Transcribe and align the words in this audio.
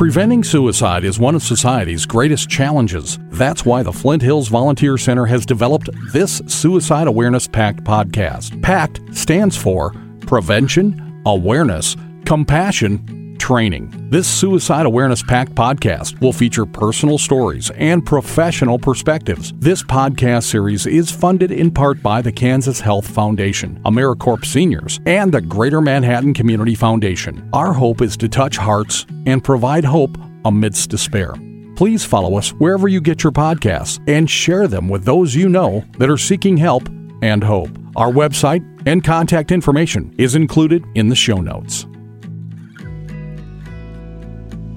Preventing 0.00 0.42
suicide 0.42 1.04
is 1.04 1.18
one 1.18 1.34
of 1.34 1.42
society's 1.42 2.06
greatest 2.06 2.48
challenges. 2.48 3.18
That's 3.32 3.66
why 3.66 3.82
the 3.82 3.92
Flint 3.92 4.22
Hills 4.22 4.48
Volunteer 4.48 4.96
Center 4.96 5.26
has 5.26 5.44
developed 5.44 5.90
this 6.10 6.40
Suicide 6.46 7.06
Awareness 7.06 7.46
Pact 7.46 7.84
podcast. 7.84 8.62
PACT 8.62 9.02
stands 9.14 9.58
for 9.58 9.94
Prevention, 10.20 11.20
Awareness, 11.26 11.98
Compassion, 12.24 13.29
Training. 13.40 13.90
This 14.10 14.28
Suicide 14.28 14.84
Awareness 14.84 15.22
Pact 15.22 15.54
podcast 15.54 16.20
will 16.20 16.32
feature 16.32 16.66
personal 16.66 17.16
stories 17.16 17.70
and 17.70 18.04
professional 18.04 18.78
perspectives. 18.78 19.54
This 19.56 19.82
podcast 19.82 20.44
series 20.44 20.86
is 20.86 21.10
funded 21.10 21.50
in 21.50 21.70
part 21.70 22.02
by 22.02 22.20
the 22.20 22.30
Kansas 22.30 22.78
Health 22.78 23.08
Foundation, 23.08 23.80
AmeriCorps 23.84 24.44
Seniors, 24.44 25.00
and 25.06 25.32
the 25.32 25.40
Greater 25.40 25.80
Manhattan 25.80 26.34
Community 26.34 26.74
Foundation. 26.74 27.48
Our 27.54 27.72
hope 27.72 28.02
is 28.02 28.16
to 28.18 28.28
touch 28.28 28.58
hearts 28.58 29.06
and 29.26 29.42
provide 29.42 29.84
hope 29.84 30.16
amidst 30.44 30.90
despair. 30.90 31.34
Please 31.76 32.04
follow 32.04 32.36
us 32.36 32.50
wherever 32.50 32.88
you 32.88 33.00
get 33.00 33.24
your 33.24 33.32
podcasts 33.32 33.98
and 34.06 34.28
share 34.28 34.68
them 34.68 34.86
with 34.86 35.04
those 35.04 35.34
you 35.34 35.48
know 35.48 35.82
that 35.98 36.10
are 36.10 36.18
seeking 36.18 36.58
help 36.58 36.88
and 37.22 37.42
hope. 37.42 37.70
Our 37.96 38.12
website 38.12 38.62
and 38.86 39.02
contact 39.02 39.50
information 39.50 40.14
is 40.18 40.34
included 40.34 40.84
in 40.94 41.08
the 41.08 41.16
show 41.16 41.40
notes. 41.40 41.86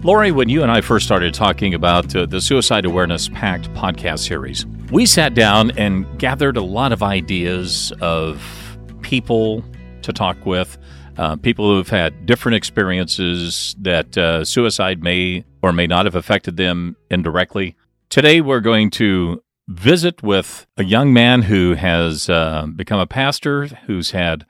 Lori, 0.03 0.34
when 0.34 0.49
you 0.49 0.63
and 0.63 0.70
I 0.70 0.81
first 0.81 1.05
started 1.05 1.34
talking 1.34 1.73
about 1.73 2.13
uh, 2.13 2.25
the 2.25 2.41
Suicide 2.41 2.84
Awareness 2.84 3.30
Pact 3.30 3.73
podcast 3.73 4.20
series, 4.20 4.66
we 4.91 5.05
sat 5.05 5.34
down 5.34 5.71
and 5.77 6.05
gathered 6.20 6.57
a 6.57 6.62
lot 6.62 6.91
of 6.91 7.02
ideas 7.02 7.93
of 8.02 8.77
people 9.02 9.63
to 10.02 10.12
talk 10.12 10.45
with, 10.45 10.77
uh, 11.17 11.38
people 11.38 11.70
who 11.70 11.77
have 11.77 11.88
had 11.88 12.26
different 12.26 12.57
experiences 12.57 13.77
that 13.79 14.17
uh, 14.17 14.43
suicide 14.43 15.02
may 15.02 15.45
or 15.62 15.71
may 15.71 15.88
not 15.88 16.04
have 16.04 16.15
affected 16.15 16.57
them 16.57 16.98
indirectly. 17.10 17.77
Today, 18.10 18.41
we're 18.41 18.60
going 18.60 18.90
to 18.91 19.41
visit 19.70 20.21
with 20.21 20.67
a 20.76 20.84
young 20.84 21.13
man 21.13 21.43
who 21.43 21.76
has 21.76 22.29
uh, 22.29 22.67
become 22.76 22.99
a 22.99 23.07
pastor, 23.07 23.67
who's 23.67 24.12
had 24.12 24.45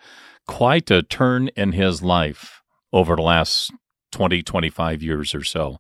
quite 0.48 0.90
a 0.90 1.04
turn 1.04 1.50
in 1.50 1.74
his 1.74 2.02
life 2.02 2.64
over 2.92 3.16
the 3.16 3.22
last 3.22 3.72
20, 4.14 4.42
25 4.44 5.04
years 5.04 5.36
or 5.36 5.44
so. 5.44 5.78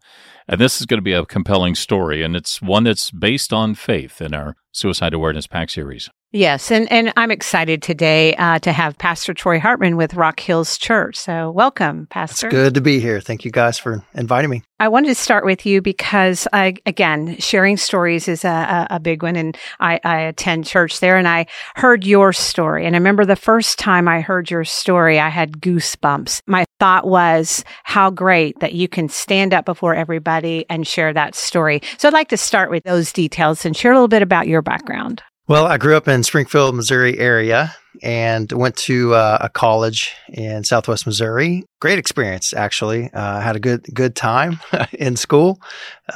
And 0.48 0.59
this 0.59 0.81
is 0.81 0.86
going 0.86 0.98
to 0.98 1.03
be 1.03 1.14
a 1.14 1.26
compelling 1.26 1.76
story, 1.76 2.22
and 2.22 2.36
it's 2.36 2.62
one 2.62 2.84
that's 2.84 3.12
based 3.12 3.53
on 3.53 3.76
faith 3.76 4.22
in 4.22 4.34
our 4.34 4.56
Suicide 4.73 5.14
Awareness 5.14 5.48
Pact 5.48 5.72
series. 5.72 6.09
Yes, 6.36 6.72
and, 6.72 6.92
and 6.92 7.14
I'm 7.16 7.30
excited 7.30 7.84
today 7.84 8.36
uh, 8.38 8.58
to 8.58 8.72
have 8.72 8.98
Pastor 8.98 9.36
Troy 9.36 9.59
Hartman 9.59 9.98
with 9.98 10.16
Rock 10.16 10.39
Hills 10.39 10.80
Church. 10.80 11.16
So, 11.16 11.52
welcome, 11.52 12.08
Pastor. 12.08 12.48
It's 12.48 12.56
good 12.56 12.73
to 12.73 12.81
be 12.81 13.00
here. 13.00 13.22
Thank 13.22 13.45
you 13.45 13.52
guys 13.52 13.78
for 13.78 14.03
inviting 14.16 14.50
me. 14.50 14.64
I 14.80 14.88
wanted 14.88 15.09
to 15.09 15.16
start 15.16 15.45
with 15.45 15.64
you 15.64 15.80
because, 15.80 16.48
I, 16.52 16.73
again, 16.88 17.38
sharing 17.38 17.78
stories 17.78 18.28
is 18.28 18.44
a, 18.44 18.88
a, 18.89 19.00
big 19.00 19.22
one. 19.22 19.36
And 19.36 19.56
I, 19.80 20.00
I 20.04 20.22
attend 20.22 20.66
church 20.66 21.02
there 21.02 21.17
and 21.17 21.28
I 21.28 21.45
heard 21.76 22.04
your 22.04 22.34
story. 22.34 22.88
And 22.88 22.95
I 22.95 22.98
remember 22.98 23.26
the 23.26 23.36
first 23.36 23.78
time 23.78 24.08
I 24.08 24.22
heard 24.22 24.50
your 24.50 24.64
story, 24.64 25.20
I 25.20 25.30
had 25.30 25.61
goosebumps. 25.61 26.42
My 26.48 26.66
thought 26.80 27.06
was 27.06 27.64
how 27.84 28.09
great 28.09 28.59
that 28.59 28.73
you 28.73 28.88
can 28.88 29.08
stand 29.08 29.54
up 29.54 29.66
before 29.66 29.94
everybody 29.94 30.66
and 30.67 30.88
share 30.88 31.14
that 31.14 31.36
story. 31.36 31.84
So, 32.00 32.08
I'd 32.08 32.14
like 32.16 32.30
to 32.30 32.38
start 32.38 32.72
with 32.72 32.84
those 32.86 33.14
details 33.14 33.66
and 33.67 33.78
share 33.78 33.92
a 33.92 33.95
little 33.95 34.08
bit 34.08 34.23
about 34.23 34.48
your 34.48 34.64
background. 34.64 35.22
Well, 35.45 35.66
I 35.66 35.77
grew 35.77 35.97
up 35.97 36.08
in 36.08 36.23
Springfield, 36.23 36.73
Missouri 36.73 37.19
area 37.19 37.75
and 38.02 38.49
went 38.53 38.77
to 38.77 39.13
uh, 39.13 39.39
a 39.41 39.49
college 39.49 40.13
in 40.30 40.63
Southwest 40.63 41.05
Missouri. 41.05 41.66
Great 41.81 41.99
experience, 41.99 42.53
actually. 42.53 43.11
Uh, 43.13 43.41
had 43.41 43.58
a 43.58 43.59
good 43.59 43.83
good 43.94 44.16
time 44.16 44.61
in 44.94 45.17
school, 45.17 45.61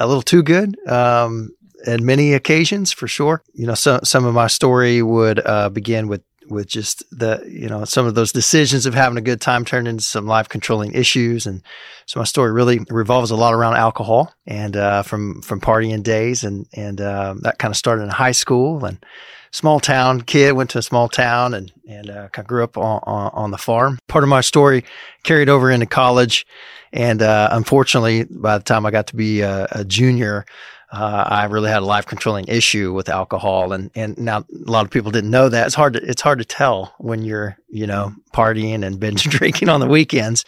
a 0.00 0.06
little 0.06 0.22
too 0.22 0.42
good. 0.42 0.78
Um, 0.88 1.50
many 1.86 2.32
occasions, 2.32 2.90
for 2.90 3.06
sure. 3.06 3.42
You 3.52 3.66
know, 3.66 3.74
some 3.74 4.00
some 4.02 4.24
of 4.24 4.32
my 4.32 4.46
story 4.46 5.02
would 5.02 5.46
uh, 5.46 5.68
begin 5.68 6.08
with 6.08 6.22
with 6.50 6.66
just 6.66 7.02
the 7.16 7.44
you 7.48 7.68
know 7.68 7.84
some 7.84 8.06
of 8.06 8.14
those 8.14 8.32
decisions 8.32 8.86
of 8.86 8.94
having 8.94 9.18
a 9.18 9.22
good 9.22 9.40
time 9.40 9.64
turned 9.64 9.88
into 9.88 10.02
some 10.02 10.26
life 10.26 10.48
controlling 10.48 10.92
issues. 10.92 11.46
And 11.46 11.62
so 12.06 12.20
my 12.20 12.24
story 12.24 12.52
really 12.52 12.80
revolves 12.90 13.30
a 13.30 13.36
lot 13.36 13.54
around 13.54 13.76
alcohol 13.76 14.32
and 14.46 14.76
uh, 14.76 15.02
from 15.02 15.42
from 15.42 15.60
partying 15.60 16.02
days 16.02 16.44
and 16.44 16.66
and 16.74 17.00
uh, 17.00 17.34
that 17.40 17.58
kind 17.58 17.72
of 17.72 17.76
started 17.76 18.02
in 18.02 18.10
high 18.10 18.32
school 18.32 18.84
and 18.84 19.04
small 19.50 19.80
town 19.80 20.20
kid 20.20 20.52
went 20.52 20.70
to 20.70 20.78
a 20.78 20.82
small 20.82 21.08
town 21.08 21.54
and 21.54 21.72
and 21.88 22.10
uh, 22.10 22.28
I 22.36 22.42
grew 22.42 22.62
up 22.62 22.76
on, 22.76 23.00
on, 23.04 23.30
on 23.32 23.50
the 23.50 23.58
farm. 23.58 23.98
Part 24.08 24.24
of 24.24 24.28
my 24.28 24.42
story 24.42 24.84
carried 25.22 25.48
over 25.48 25.70
into 25.70 25.86
college 25.86 26.46
and 26.92 27.22
uh, 27.22 27.48
unfortunately 27.52 28.24
by 28.24 28.58
the 28.58 28.64
time 28.64 28.86
I 28.86 28.90
got 28.90 29.06
to 29.08 29.16
be 29.16 29.40
a, 29.40 29.66
a 29.72 29.84
junior 29.84 30.44
uh, 30.90 31.24
I 31.26 31.44
really 31.44 31.68
had 31.68 31.82
a 31.82 31.86
life 31.86 32.06
controlling 32.06 32.46
issue 32.48 32.94
with 32.94 33.08
alcohol, 33.10 33.72
and 33.72 33.90
and 33.94 34.16
now 34.16 34.38
a 34.38 34.70
lot 34.70 34.86
of 34.86 34.90
people 34.90 35.10
didn't 35.10 35.30
know 35.30 35.48
that. 35.48 35.66
It's 35.66 35.74
hard 35.74 35.92
to 35.94 36.02
it's 36.02 36.22
hard 36.22 36.38
to 36.38 36.46
tell 36.46 36.94
when 36.98 37.22
you're 37.22 37.58
you 37.68 37.86
know 37.86 38.14
partying 38.32 38.84
and 38.84 38.98
binge 38.98 39.24
drinking 39.30 39.68
on 39.68 39.80
the 39.80 39.86
weekends 39.86 40.44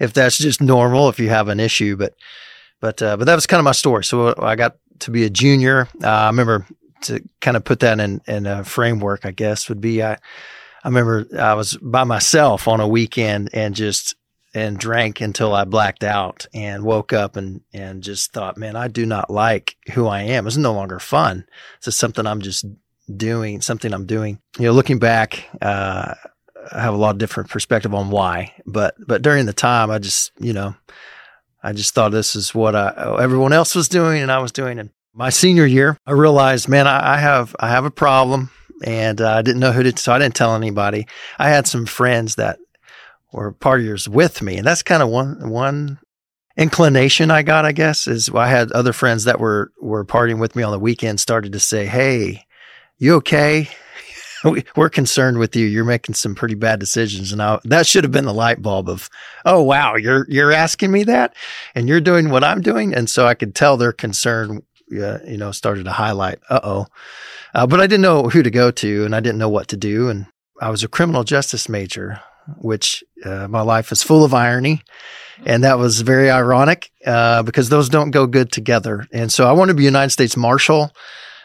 if 0.00 0.12
that's 0.12 0.38
just 0.38 0.62
normal 0.62 1.08
if 1.08 1.18
you 1.18 1.28
have 1.28 1.48
an 1.48 1.60
issue. 1.60 1.96
But 1.96 2.14
but 2.80 3.02
uh, 3.02 3.16
but 3.18 3.24
that 3.26 3.34
was 3.34 3.46
kind 3.46 3.58
of 3.60 3.64
my 3.64 3.72
story. 3.72 4.04
So 4.04 4.34
I 4.38 4.56
got 4.56 4.76
to 5.00 5.10
be 5.10 5.24
a 5.24 5.30
junior. 5.30 5.88
Uh, 6.02 6.08
I 6.08 6.26
remember 6.28 6.66
to 7.02 7.22
kind 7.42 7.56
of 7.56 7.64
put 7.64 7.80
that 7.80 8.00
in 8.00 8.22
in 8.26 8.46
a 8.46 8.64
framework. 8.64 9.26
I 9.26 9.32
guess 9.32 9.68
would 9.68 9.80
be 9.80 10.02
I. 10.02 10.18
I 10.82 10.88
remember 10.88 11.26
I 11.40 11.54
was 11.54 11.78
by 11.78 12.04
myself 12.04 12.68
on 12.68 12.80
a 12.80 12.86
weekend 12.86 13.48
and 13.54 13.74
just 13.74 14.16
and 14.54 14.78
drank 14.78 15.20
until 15.20 15.52
I 15.54 15.64
blacked 15.64 16.04
out 16.04 16.46
and 16.54 16.84
woke 16.84 17.12
up 17.12 17.36
and, 17.36 17.60
and 17.72 18.02
just 18.02 18.32
thought, 18.32 18.56
man, 18.56 18.76
I 18.76 18.88
do 18.88 19.04
not 19.04 19.28
like 19.28 19.76
who 19.92 20.06
I 20.06 20.22
am. 20.22 20.46
It's 20.46 20.56
no 20.56 20.72
longer 20.72 21.00
fun. 21.00 21.44
It's 21.76 21.86
just 21.86 21.98
something 21.98 22.26
I'm 22.26 22.40
just 22.40 22.64
doing, 23.14 23.60
something 23.60 23.92
I'm 23.92 24.06
doing. 24.06 24.38
You 24.58 24.66
know, 24.66 24.72
looking 24.72 24.98
back, 24.98 25.44
uh, 25.60 26.14
I 26.72 26.80
have 26.80 26.94
a 26.94 26.98
lot 26.98 27.10
of 27.10 27.18
different 27.18 27.50
perspective 27.50 27.92
on 27.92 28.10
why, 28.10 28.54
but, 28.64 28.94
but 29.06 29.22
during 29.22 29.46
the 29.46 29.52
time, 29.52 29.90
I 29.90 29.98
just, 29.98 30.32
you 30.38 30.52
know, 30.52 30.74
I 31.62 31.72
just 31.72 31.94
thought 31.94 32.10
this 32.10 32.36
is 32.36 32.54
what 32.54 32.76
I, 32.76 33.18
everyone 33.20 33.52
else 33.52 33.74
was 33.74 33.88
doing 33.88 34.22
and 34.22 34.30
I 34.30 34.38
was 34.38 34.52
doing. 34.52 34.78
And 34.78 34.90
my 35.12 35.30
senior 35.30 35.66
year, 35.66 35.98
I 36.06 36.12
realized, 36.12 36.68
man, 36.68 36.86
I, 36.86 37.14
I 37.14 37.18
have, 37.18 37.56
I 37.58 37.68
have 37.68 37.84
a 37.84 37.90
problem 37.90 38.50
and 38.84 39.20
uh, 39.20 39.32
I 39.32 39.42
didn't 39.42 39.60
know 39.60 39.72
who 39.72 39.82
to, 39.82 39.96
so 39.96 40.12
I 40.12 40.18
didn't 40.18 40.34
tell 40.34 40.54
anybody. 40.54 41.06
I 41.38 41.48
had 41.48 41.66
some 41.66 41.86
friends 41.86 42.36
that 42.36 42.58
or 43.34 43.52
partiers 43.52 44.06
with 44.06 44.40
me. 44.40 44.56
And 44.56 44.66
that's 44.66 44.82
kind 44.82 45.02
of 45.02 45.08
one, 45.08 45.50
one 45.50 45.98
inclination 46.56 47.32
I 47.32 47.42
got, 47.42 47.64
I 47.64 47.72
guess, 47.72 48.06
is 48.06 48.30
I 48.30 48.46
had 48.46 48.70
other 48.72 48.92
friends 48.92 49.24
that 49.24 49.40
were, 49.40 49.72
were 49.82 50.04
partying 50.04 50.38
with 50.38 50.54
me 50.54 50.62
on 50.62 50.70
the 50.70 50.78
weekend 50.78 51.18
started 51.18 51.52
to 51.52 51.60
say, 51.60 51.86
Hey, 51.86 52.46
you 52.96 53.14
okay? 53.16 53.68
We're 54.76 54.90
concerned 54.90 55.38
with 55.38 55.56
you. 55.56 55.66
You're 55.66 55.84
making 55.84 56.14
some 56.14 56.36
pretty 56.36 56.54
bad 56.54 56.78
decisions. 56.78 57.32
And 57.32 57.42
I, 57.42 57.58
that 57.64 57.88
should 57.88 58.04
have 58.04 58.12
been 58.12 58.24
the 58.24 58.32
light 58.32 58.62
bulb 58.62 58.88
of, 58.88 59.10
Oh, 59.44 59.62
wow, 59.62 59.96
you're, 59.96 60.26
you're 60.28 60.52
asking 60.52 60.92
me 60.92 61.02
that 61.04 61.34
and 61.74 61.88
you're 61.88 62.00
doing 62.00 62.30
what 62.30 62.44
I'm 62.44 62.60
doing. 62.60 62.94
And 62.94 63.10
so 63.10 63.26
I 63.26 63.34
could 63.34 63.56
tell 63.56 63.76
their 63.76 63.92
concern, 63.92 64.62
uh, 64.92 65.18
you 65.26 65.38
know, 65.38 65.50
started 65.50 65.86
to 65.86 65.92
highlight, 65.92 66.38
uh-oh. 66.50 66.86
Uh, 67.52 67.66
but 67.66 67.80
I 67.80 67.88
didn't 67.88 68.02
know 68.02 68.28
who 68.28 68.44
to 68.44 68.50
go 68.50 68.70
to 68.70 69.04
and 69.04 69.14
I 69.14 69.18
didn't 69.18 69.38
know 69.38 69.48
what 69.48 69.66
to 69.68 69.76
do. 69.76 70.08
And 70.08 70.26
I 70.60 70.70
was 70.70 70.84
a 70.84 70.88
criminal 70.88 71.24
justice 71.24 71.68
major 71.68 72.20
which 72.58 73.04
uh, 73.24 73.48
my 73.48 73.60
life 73.60 73.92
is 73.92 74.02
full 74.02 74.24
of 74.24 74.34
irony. 74.34 74.82
And 75.46 75.64
that 75.64 75.78
was 75.78 76.00
very 76.00 76.30
ironic 76.30 76.90
uh, 77.06 77.42
because 77.42 77.68
those 77.68 77.88
don't 77.88 78.10
go 78.10 78.26
good 78.26 78.52
together. 78.52 79.06
And 79.12 79.32
so 79.32 79.48
I 79.48 79.52
wanted 79.52 79.72
to 79.72 79.76
be 79.76 79.84
United 79.84 80.10
States 80.10 80.36
Marshal. 80.36 80.92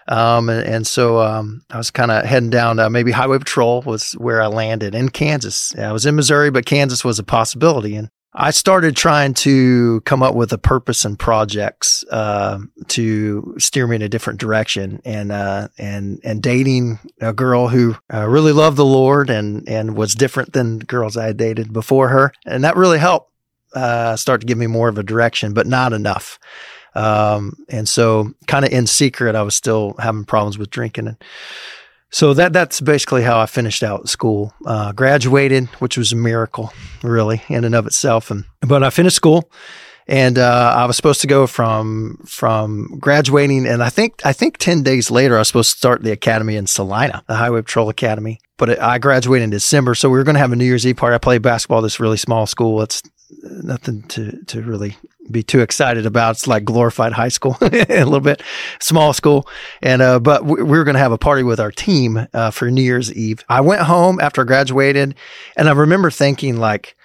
Um, 0.08 0.50
and, 0.50 0.68
and, 0.68 0.88
so 0.88 1.20
um, 1.20 1.64
I 1.70 1.78
was 1.78 1.92
kind 1.92 2.10
of 2.10 2.26
heading 2.26 2.50
down, 2.50 2.80
uh, 2.80 2.90
maybe 2.90 3.12
Highway 3.12 3.38
Patrol 3.38 3.84
was 3.84 4.14
where 4.14 4.42
I 4.42 4.48
landed 4.48 4.96
in 4.96 5.10
Kansas. 5.10 5.76
I 5.78 5.92
was 5.92 6.08
in 6.08 6.16
Missouri, 6.16 6.50
but 6.50 6.66
Kansas 6.66 7.06
was 7.06 7.20
a 7.20 7.24
possibility. 7.24 7.96
And 7.96 8.10
I 8.34 8.52
started 8.52 8.96
trying 8.96 9.34
to 9.36 10.02
come 10.02 10.22
up 10.22 10.36
with 10.36 10.54
a 10.54 10.58
purpose 10.58 11.04
and 11.04 11.18
projects 11.18 12.04
uh, 12.12 12.60
to 12.90 13.56
steer 13.58 13.88
me 13.88 13.96
in 13.96 14.02
a 14.04 14.10
different 14.10 14.40
direction, 14.40 15.02
and 15.04 15.32
uh, 15.32 15.70
and 15.80 16.20
and 16.24 16.42
dating 16.42 17.00
a 17.20 17.34
girl 17.34 17.70
who 17.70 17.96
uh, 18.14 18.28
really 18.28 18.52
loved 18.52 18.78
the 18.78 18.86
Lord 18.86 19.32
and 19.32 19.68
and 19.68 19.98
was 19.98 20.14
different 20.14 20.54
than 20.54 20.80
girls 20.80 21.18
I 21.18 21.26
had 21.26 21.38
dated 21.38 21.74
before 21.74 22.10
her, 22.10 22.32
and 22.46 22.64
that 22.64 22.76
really 22.76 23.00
helped 23.00 23.32
uh, 23.74 24.16
start 24.16 24.42
to 24.42 24.48
give 24.48 24.58
me 24.58 24.68
more 24.68 24.90
of 24.90 24.98
a 25.00 25.04
direction, 25.04 25.54
but 25.54 25.66
not 25.66 25.92
enough. 25.92 26.40
Um, 26.96 27.54
and 27.68 27.88
so, 27.88 28.34
kind 28.48 28.64
of 28.66 28.72
in 28.72 28.86
secret, 28.86 29.36
I 29.36 29.42
was 29.42 29.56
still 29.56 29.96
having 30.00 30.26
problems 30.26 30.58
with 30.58 30.70
drinking 30.70 31.08
and 31.08 31.18
so 32.12 32.34
that 32.34 32.54
that's 32.54 32.82
basically 32.82 33.24
how 33.24 33.40
I 33.40 33.46
finished 33.46 33.84
out 33.84 34.10
school. 34.10 34.54
Uh, 34.66 34.92
graduated, 34.92 35.68
which 35.80 35.98
was 35.98 36.12
a 36.12 36.16
miracle, 36.16 36.74
really, 37.04 37.44
in 37.50 37.64
and 37.64 37.76
of 37.76 37.86
itself. 37.86 38.32
And 38.32 38.46
but 38.62 38.84
I 38.84 38.90
finished 38.90 39.16
school, 39.16 39.52
and 40.08 40.40
uh, 40.40 40.74
I 40.76 40.86
was 40.86 40.96
supposed 40.96 41.22
to 41.22 41.28
go 41.28 41.46
from 41.46 42.18
from 42.26 42.98
graduating, 43.00 43.68
and 43.68 43.84
I 43.84 43.90
think 43.90 44.26
I 44.26 44.34
think 44.34 44.58
ten 44.58 44.82
days 44.82 45.12
later 45.12 45.36
I 45.36 45.40
was 45.40 45.50
supposed 45.50 45.72
to 45.72 45.78
start 45.78 46.02
the 46.02 46.12
academy 46.12 46.56
in 46.56 46.66
Salina, 46.66 47.24
the 47.28 47.36
Highway 47.36 47.62
Patrol 47.62 47.90
Academy. 47.90 48.40
But 48.58 48.70
it, 48.70 48.80
I 48.80 48.98
graduated 48.98 49.44
in 49.44 49.50
December, 49.52 49.94
so 49.94 50.10
we 50.10 50.18
were 50.18 50.24
going 50.24 50.36
to 50.36 50.42
have 50.42 50.52
a 50.52 50.56
New 50.56 50.66
Year's 50.66 50.88
Eve 50.88 50.98
party. 50.98 51.14
I 51.14 51.20
played 51.20 51.44
basketball 51.44 51.80
at 51.80 51.84
this 51.84 52.00
really 52.00 52.18
small 52.18 52.48
school. 52.48 52.82
It's 52.82 53.04
nothing 53.42 54.04
to 54.04 54.44
to 54.46 54.62
really 54.62 54.96
be 55.30 55.44
too 55.44 55.62
excited 55.62 56.06
about. 56.06 56.32
It's 56.32 56.48
like 56.48 56.64
glorified 56.64 57.14
high 57.14 57.30
school, 57.30 57.58
a 57.62 57.70
little 58.04 58.20
bit 58.20 58.42
small 58.80 59.14
school. 59.14 59.48
And, 59.82 60.02
uh, 60.02 60.20
but 60.20 60.46
we, 60.46 60.64
we 60.64 60.78
were 60.78 60.84
going 60.84 60.96
to 60.96 61.00
have 61.00 61.12
a 61.12 61.18
party 61.18 61.44
with 61.44 61.60
our 61.60 61.72
team, 61.72 62.28
uh, 62.34 62.52
for 62.52 62.70
New 62.72 62.82
Year's 62.82 63.14
Eve. 63.14 63.44
I 63.50 63.62
went 63.62 63.84
home 63.84 64.20
after 64.20 64.42
I 64.42 64.46
graduated 64.46 65.16
and 65.56 65.70
I 65.70 65.72
remember 65.74 66.12
thinking 66.12 66.58
like, 66.58 66.96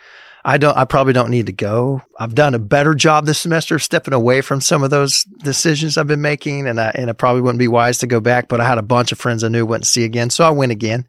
I 0.47 0.59
don't, 0.59 0.77
I 0.77 0.85
probably 0.85 1.15
don't 1.15 1.31
need 1.31 1.47
to 1.47 1.53
go. 1.53 2.03
I've 2.19 2.35
done 2.35 2.55
a 2.55 2.59
better 2.59 2.95
job 2.95 3.25
this 3.25 3.39
semester 3.39 3.77
of 3.77 3.83
stepping 3.83 4.13
away 4.13 4.43
from 4.43 4.61
some 4.61 4.83
of 4.83 4.91
those 4.91 5.25
decisions 5.25 5.97
I've 5.97 6.07
been 6.07 6.21
making. 6.21 6.67
And 6.67 6.79
I, 6.79 6.93
and 6.95 7.09
it 7.09 7.15
probably 7.15 7.41
wouldn't 7.41 7.59
be 7.59 7.69
wise 7.69 7.97
to 7.99 8.07
go 8.07 8.21
back, 8.21 8.49
but 8.49 8.61
I 8.61 8.69
had 8.69 8.77
a 8.77 8.83
bunch 8.83 9.11
of 9.11 9.19
friends 9.19 9.43
I 9.43 9.49
knew 9.49 9.65
wouldn't 9.65 9.87
see 9.87 10.05
again. 10.05 10.29
So 10.29 10.45
I 10.45 10.51
went 10.51 10.71
again. 10.71 11.07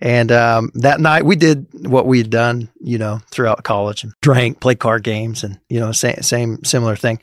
And 0.00 0.30
um, 0.30 0.70
that 0.74 1.00
night 1.00 1.24
we 1.24 1.34
did 1.34 1.66
what 1.88 2.06
we 2.06 2.18
had 2.18 2.30
done, 2.30 2.68
you 2.80 2.98
know, 2.98 3.20
throughout 3.30 3.64
college 3.64 4.04
and 4.04 4.12
drank, 4.20 4.60
played 4.60 4.78
card 4.78 5.02
games, 5.02 5.42
and 5.42 5.58
you 5.68 5.80
know, 5.80 5.90
same, 5.90 6.22
same 6.22 6.62
similar 6.64 6.94
thing. 6.94 7.20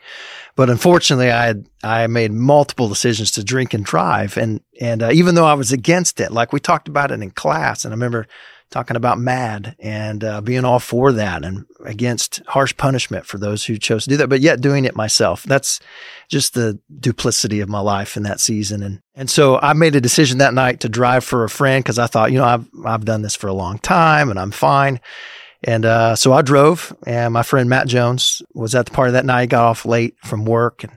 But 0.57 0.69
unfortunately, 0.69 1.31
I 1.31 1.45
had 1.45 1.65
I 1.83 2.07
made 2.07 2.33
multiple 2.33 2.89
decisions 2.89 3.31
to 3.31 3.43
drink 3.43 3.73
and 3.73 3.85
drive, 3.85 4.37
and 4.37 4.59
and 4.81 5.03
uh, 5.03 5.11
even 5.13 5.35
though 5.35 5.45
I 5.45 5.53
was 5.53 5.71
against 5.71 6.19
it, 6.19 6.31
like 6.31 6.51
we 6.51 6.59
talked 6.59 6.89
about 6.89 7.11
it 7.11 7.21
in 7.21 7.31
class, 7.31 7.85
and 7.85 7.93
I 7.93 7.95
remember 7.95 8.27
talking 8.71 8.97
about 8.97 9.17
MADD 9.17 9.75
and 9.79 10.23
uh, 10.23 10.41
being 10.41 10.65
all 10.65 10.79
for 10.79 11.11
that 11.13 11.45
and 11.45 11.65
against 11.85 12.41
harsh 12.47 12.75
punishment 12.75 13.25
for 13.25 13.37
those 13.37 13.65
who 13.65 13.77
chose 13.77 14.03
to 14.03 14.09
do 14.09 14.17
that, 14.17 14.27
but 14.27 14.41
yet 14.41 14.61
doing 14.61 14.85
it 14.85 14.95
myself. 14.95 15.43
That's 15.43 15.79
just 16.29 16.53
the 16.53 16.79
duplicity 16.99 17.61
of 17.61 17.69
my 17.69 17.79
life 17.79 18.17
in 18.17 18.23
that 18.23 18.39
season. 18.39 18.83
And 18.83 19.01
and 19.13 19.29
so 19.29 19.59
I 19.59 19.73
made 19.73 19.95
a 19.95 20.01
decision 20.01 20.39
that 20.39 20.53
night 20.53 20.81
to 20.81 20.89
drive 20.89 21.23
for 21.23 21.43
a 21.43 21.49
friend 21.49 21.83
because 21.83 21.99
I 21.99 22.07
thought, 22.07 22.31
you 22.31 22.39
know, 22.39 22.45
I've 22.45 22.67
I've 22.85 23.05
done 23.05 23.21
this 23.21 23.35
for 23.35 23.47
a 23.47 23.53
long 23.53 23.79
time 23.79 24.29
and 24.29 24.39
I'm 24.39 24.51
fine. 24.51 24.99
And 25.63 25.83
uh, 25.83 26.15
so 26.15 26.31
I 26.31 26.43
drove, 26.43 26.95
and 27.07 27.33
my 27.33 27.41
friend 27.41 27.67
Matt 27.67 27.87
Jones 27.87 28.41
was 28.53 28.75
at 28.75 28.85
the 28.85 28.91
party 28.91 29.13
that 29.13 29.25
night. 29.25 29.49
Got 29.49 29.65
off 29.65 29.83
late 29.83 30.15
from 30.23 30.45
work, 30.45 30.83
and 30.83 30.93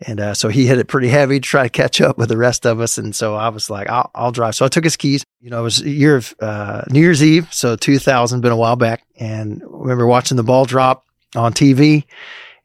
and 0.00 0.20
uh, 0.20 0.34
so 0.34 0.48
he 0.48 0.66
hit 0.66 0.78
it 0.78 0.86
pretty 0.86 1.08
heavy 1.08 1.40
to 1.40 1.48
try 1.48 1.64
to 1.64 1.68
catch 1.68 2.00
up 2.00 2.18
with 2.18 2.28
the 2.28 2.36
rest 2.36 2.66
of 2.66 2.80
us. 2.80 2.98
And 2.98 3.14
so 3.14 3.34
I 3.34 3.48
was 3.48 3.68
like, 3.68 3.88
I'll, 3.90 4.10
I'll 4.14 4.32
drive. 4.32 4.54
So 4.54 4.64
I 4.64 4.68
took 4.68 4.84
his 4.84 4.96
keys. 4.96 5.24
You 5.40 5.50
know, 5.50 5.60
it 5.60 5.64
was 5.64 5.80
a 5.82 5.90
year 5.90 6.16
of 6.16 6.34
uh, 6.40 6.84
New 6.90 7.00
Year's 7.00 7.22
Eve. 7.22 7.52
So 7.52 7.74
2000, 7.74 8.40
been 8.40 8.52
a 8.52 8.56
while 8.56 8.76
back. 8.76 9.02
And 9.18 9.62
I 9.62 9.66
remember 9.68 10.06
watching 10.06 10.36
the 10.36 10.44
ball 10.44 10.66
drop 10.66 11.04
on 11.34 11.52
TV. 11.52 12.04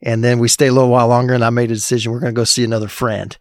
And 0.01 0.23
then 0.23 0.37
we 0.37 0.47
stayed 0.47 0.67
a 0.67 0.73
little 0.73 0.91
while 0.91 1.07
longer 1.07 1.33
and 1.33 1.43
I 1.43 1.49
made 1.49 1.71
a 1.71 1.75
decision. 1.75 2.11
We're 2.11 2.19
going 2.19 2.35
to 2.35 2.39
go 2.39 2.43
see 2.43 2.63
another 2.63 2.87
friend. 2.87 3.35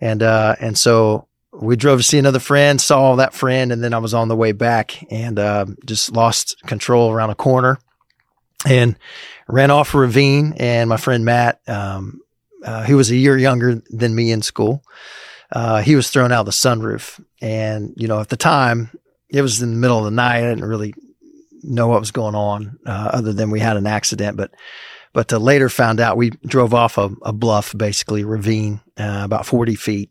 And, 0.00 0.22
uh, 0.22 0.56
and 0.58 0.78
so 0.78 1.28
we 1.52 1.76
drove 1.76 1.98
to 1.98 2.04
see 2.04 2.18
another 2.18 2.38
friend, 2.38 2.80
saw 2.80 3.16
that 3.16 3.34
friend. 3.34 3.72
And 3.72 3.84
then 3.84 3.92
I 3.92 3.98
was 3.98 4.14
on 4.14 4.28
the 4.28 4.36
way 4.36 4.52
back 4.52 5.04
and, 5.12 5.38
uh, 5.38 5.66
just 5.84 6.12
lost 6.12 6.56
control 6.66 7.12
around 7.12 7.30
a 7.30 7.34
corner 7.34 7.78
and 8.66 8.96
ran 9.48 9.70
off 9.70 9.92
a 9.92 9.98
ravine. 9.98 10.54
And 10.56 10.88
my 10.88 10.96
friend 10.96 11.26
Matt, 11.26 11.60
um, 11.66 12.20
uh, 12.64 12.82
who 12.84 12.96
was 12.96 13.10
a 13.10 13.16
year 13.16 13.36
younger 13.36 13.82
than 13.90 14.14
me 14.14 14.32
in 14.32 14.42
school. 14.42 14.82
Uh, 15.52 15.82
he 15.82 15.94
was 15.94 16.10
thrown 16.10 16.32
out 16.32 16.40
of 16.40 16.46
the 16.46 16.52
sunroof. 16.52 17.22
And, 17.40 17.92
you 17.96 18.08
know, 18.08 18.20
at 18.20 18.30
the 18.30 18.36
time, 18.36 18.90
it 19.28 19.42
was 19.42 19.62
in 19.62 19.70
the 19.70 19.76
middle 19.76 19.98
of 19.98 20.04
the 20.04 20.10
night. 20.10 20.38
I 20.38 20.48
didn't 20.48 20.64
really 20.64 20.94
know 21.62 21.88
what 21.88 22.00
was 22.00 22.10
going 22.10 22.34
on, 22.34 22.78
uh, 22.86 23.10
other 23.12 23.32
than 23.32 23.50
we 23.50 23.60
had 23.60 23.76
an 23.76 23.86
accident. 23.86 24.36
But, 24.36 24.52
but 25.12 25.32
uh, 25.32 25.38
later 25.38 25.68
found 25.68 26.00
out 26.00 26.16
we 26.16 26.30
drove 26.46 26.74
off 26.74 26.98
a, 26.98 27.10
a 27.22 27.32
bluff, 27.32 27.74
basically 27.76 28.24
ravine, 28.24 28.80
uh, 28.98 29.22
about 29.24 29.46
40 29.46 29.74
feet. 29.76 30.10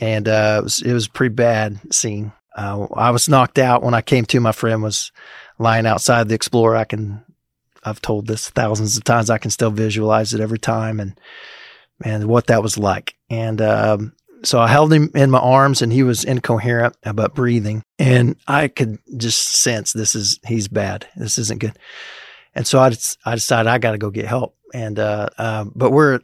And 0.00 0.28
uh, 0.28 0.58
it, 0.60 0.64
was, 0.64 0.82
it 0.82 0.92
was 0.92 1.06
a 1.06 1.10
pretty 1.10 1.34
bad 1.34 1.80
scene. 1.92 2.32
I 2.56 3.10
was 3.10 3.26
knocked 3.26 3.58
out 3.58 3.82
when 3.82 3.94
I 3.94 4.02
came 4.02 4.26
to. 4.26 4.40
My 4.40 4.52
friend 4.52 4.82
was 4.82 5.12
lying 5.58 5.86
outside 5.86 6.28
the 6.28 6.34
Explorer. 6.34 6.76
I 6.76 6.84
can 6.84 7.24
I've 7.84 8.02
told 8.02 8.26
this 8.26 8.50
thousands 8.50 8.96
of 8.96 9.04
times. 9.04 9.30
I 9.30 9.38
can 9.38 9.50
still 9.50 9.70
visualize 9.70 10.34
it 10.34 10.40
every 10.40 10.58
time. 10.58 11.00
And 11.00 11.18
and 12.02 12.26
what 12.26 12.46
that 12.46 12.62
was 12.62 12.78
like. 12.78 13.14
And 13.28 13.60
um, 13.60 14.12
so 14.42 14.58
I 14.58 14.68
held 14.68 14.92
him 14.92 15.10
in 15.14 15.30
my 15.30 15.38
arms, 15.38 15.82
and 15.82 15.92
he 15.92 16.02
was 16.02 16.24
incoherent 16.24 16.96
about 17.02 17.34
breathing, 17.34 17.82
and 17.98 18.36
I 18.46 18.68
could 18.68 18.98
just 19.16 19.56
sense 19.56 19.92
this 19.92 20.14
is 20.14 20.38
he's 20.46 20.68
bad. 20.68 21.06
This 21.16 21.38
isn't 21.38 21.60
good. 21.60 21.78
And 22.54 22.66
so 22.66 22.80
I, 22.80 22.92
I 23.24 23.34
decided 23.34 23.68
I 23.68 23.78
got 23.78 23.92
to 23.92 23.98
go 23.98 24.10
get 24.10 24.26
help. 24.26 24.56
And 24.74 24.98
uh, 24.98 25.28
uh, 25.38 25.64
but 25.74 25.90
we're 25.90 26.20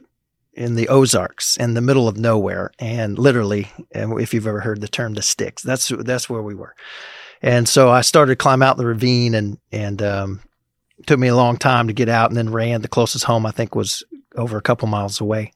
in 0.53 0.75
the 0.75 0.89
Ozarks, 0.89 1.57
in 1.57 1.75
the 1.75 1.81
middle 1.81 2.07
of 2.07 2.17
nowhere, 2.17 2.71
and 2.79 3.19
literally, 3.19 3.71
and 3.91 4.19
if 4.19 4.33
you've 4.33 4.47
ever 4.47 4.61
heard 4.61 4.81
the 4.81 4.87
term 4.87 5.13
"the 5.13 5.21
sticks," 5.21 5.61
that's 5.61 5.89
that's 5.89 6.29
where 6.29 6.41
we 6.41 6.55
were. 6.55 6.75
And 7.41 7.69
so 7.69 7.91
I 7.91 8.01
started 8.01 8.31
to 8.31 8.35
climb 8.35 8.63
out 8.63 8.77
the 8.77 8.85
ravine, 8.85 9.35
and 9.35 9.59
and 9.71 10.01
um, 10.01 10.41
took 11.05 11.19
me 11.19 11.27
a 11.27 11.35
long 11.35 11.57
time 11.57 11.87
to 11.87 11.93
get 11.93 12.09
out, 12.09 12.29
and 12.29 12.37
then 12.37 12.51
ran. 12.51 12.81
The 12.81 12.87
closest 12.87 13.25
home 13.25 13.45
I 13.45 13.51
think 13.51 13.75
was 13.75 14.03
over 14.35 14.57
a 14.57 14.61
couple 14.61 14.87
miles 14.87 15.21
away 15.21 15.51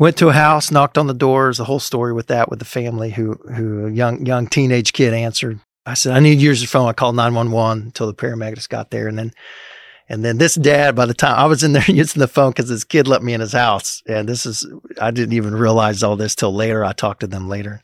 went 0.00 0.16
to 0.16 0.30
a 0.30 0.32
house, 0.32 0.70
knocked 0.70 0.96
on 0.96 1.06
the 1.06 1.14
doors, 1.14 1.58
the 1.58 1.64
whole 1.64 1.78
story 1.78 2.12
with 2.12 2.28
that 2.28 2.48
with 2.48 2.58
the 2.58 2.64
family 2.64 3.10
who 3.10 3.34
who 3.54 3.86
a 3.86 3.90
young 3.92 4.26
young 4.26 4.48
teenage 4.48 4.92
kid 4.92 5.14
answered. 5.14 5.60
I 5.86 5.94
said, 5.94 6.16
I 6.16 6.20
need 6.20 6.40
your 6.40 6.56
phone. 6.56 6.88
I 6.88 6.92
called 6.92 7.16
911 7.16 7.86
until 7.86 8.06
the 8.06 8.14
paramedics 8.14 8.68
got 8.68 8.90
there. 8.90 9.06
And 9.06 9.18
then 9.18 9.32
and 10.08 10.24
then 10.24 10.38
this 10.38 10.56
dad, 10.56 10.96
by 10.96 11.06
the 11.06 11.14
time 11.14 11.38
I 11.38 11.46
was 11.46 11.62
in 11.62 11.72
there 11.72 11.84
using 11.86 12.18
the 12.18 12.26
phone 12.26 12.50
because 12.50 12.68
his 12.68 12.82
kid 12.82 13.06
let 13.06 13.22
me 13.22 13.34
in 13.34 13.40
his 13.40 13.52
house. 13.52 14.02
And 14.06 14.28
this 14.28 14.46
is 14.46 14.66
I 15.00 15.10
didn't 15.10 15.34
even 15.34 15.54
realize 15.54 16.02
all 16.02 16.16
this 16.16 16.34
till 16.34 16.52
later. 16.52 16.84
I 16.84 16.92
talked 16.92 17.20
to 17.20 17.26
them 17.26 17.48
later. 17.48 17.80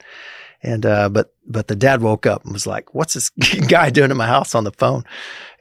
And 0.67 0.85
uh, 0.85 1.09
but 1.09 1.33
but 1.47 1.69
the 1.69 1.77
dad 1.77 2.03
woke 2.03 2.27
up 2.27 2.45
and 2.45 2.53
was 2.53 2.67
like, 2.67 2.93
"What's 2.93 3.15
this 3.15 3.31
guy 3.69 3.91
doing 3.91 4.11
in 4.11 4.17
my 4.17 4.27
house 4.27 4.53
on 4.55 4.65
the 4.65 4.73
phone?" 4.73 5.05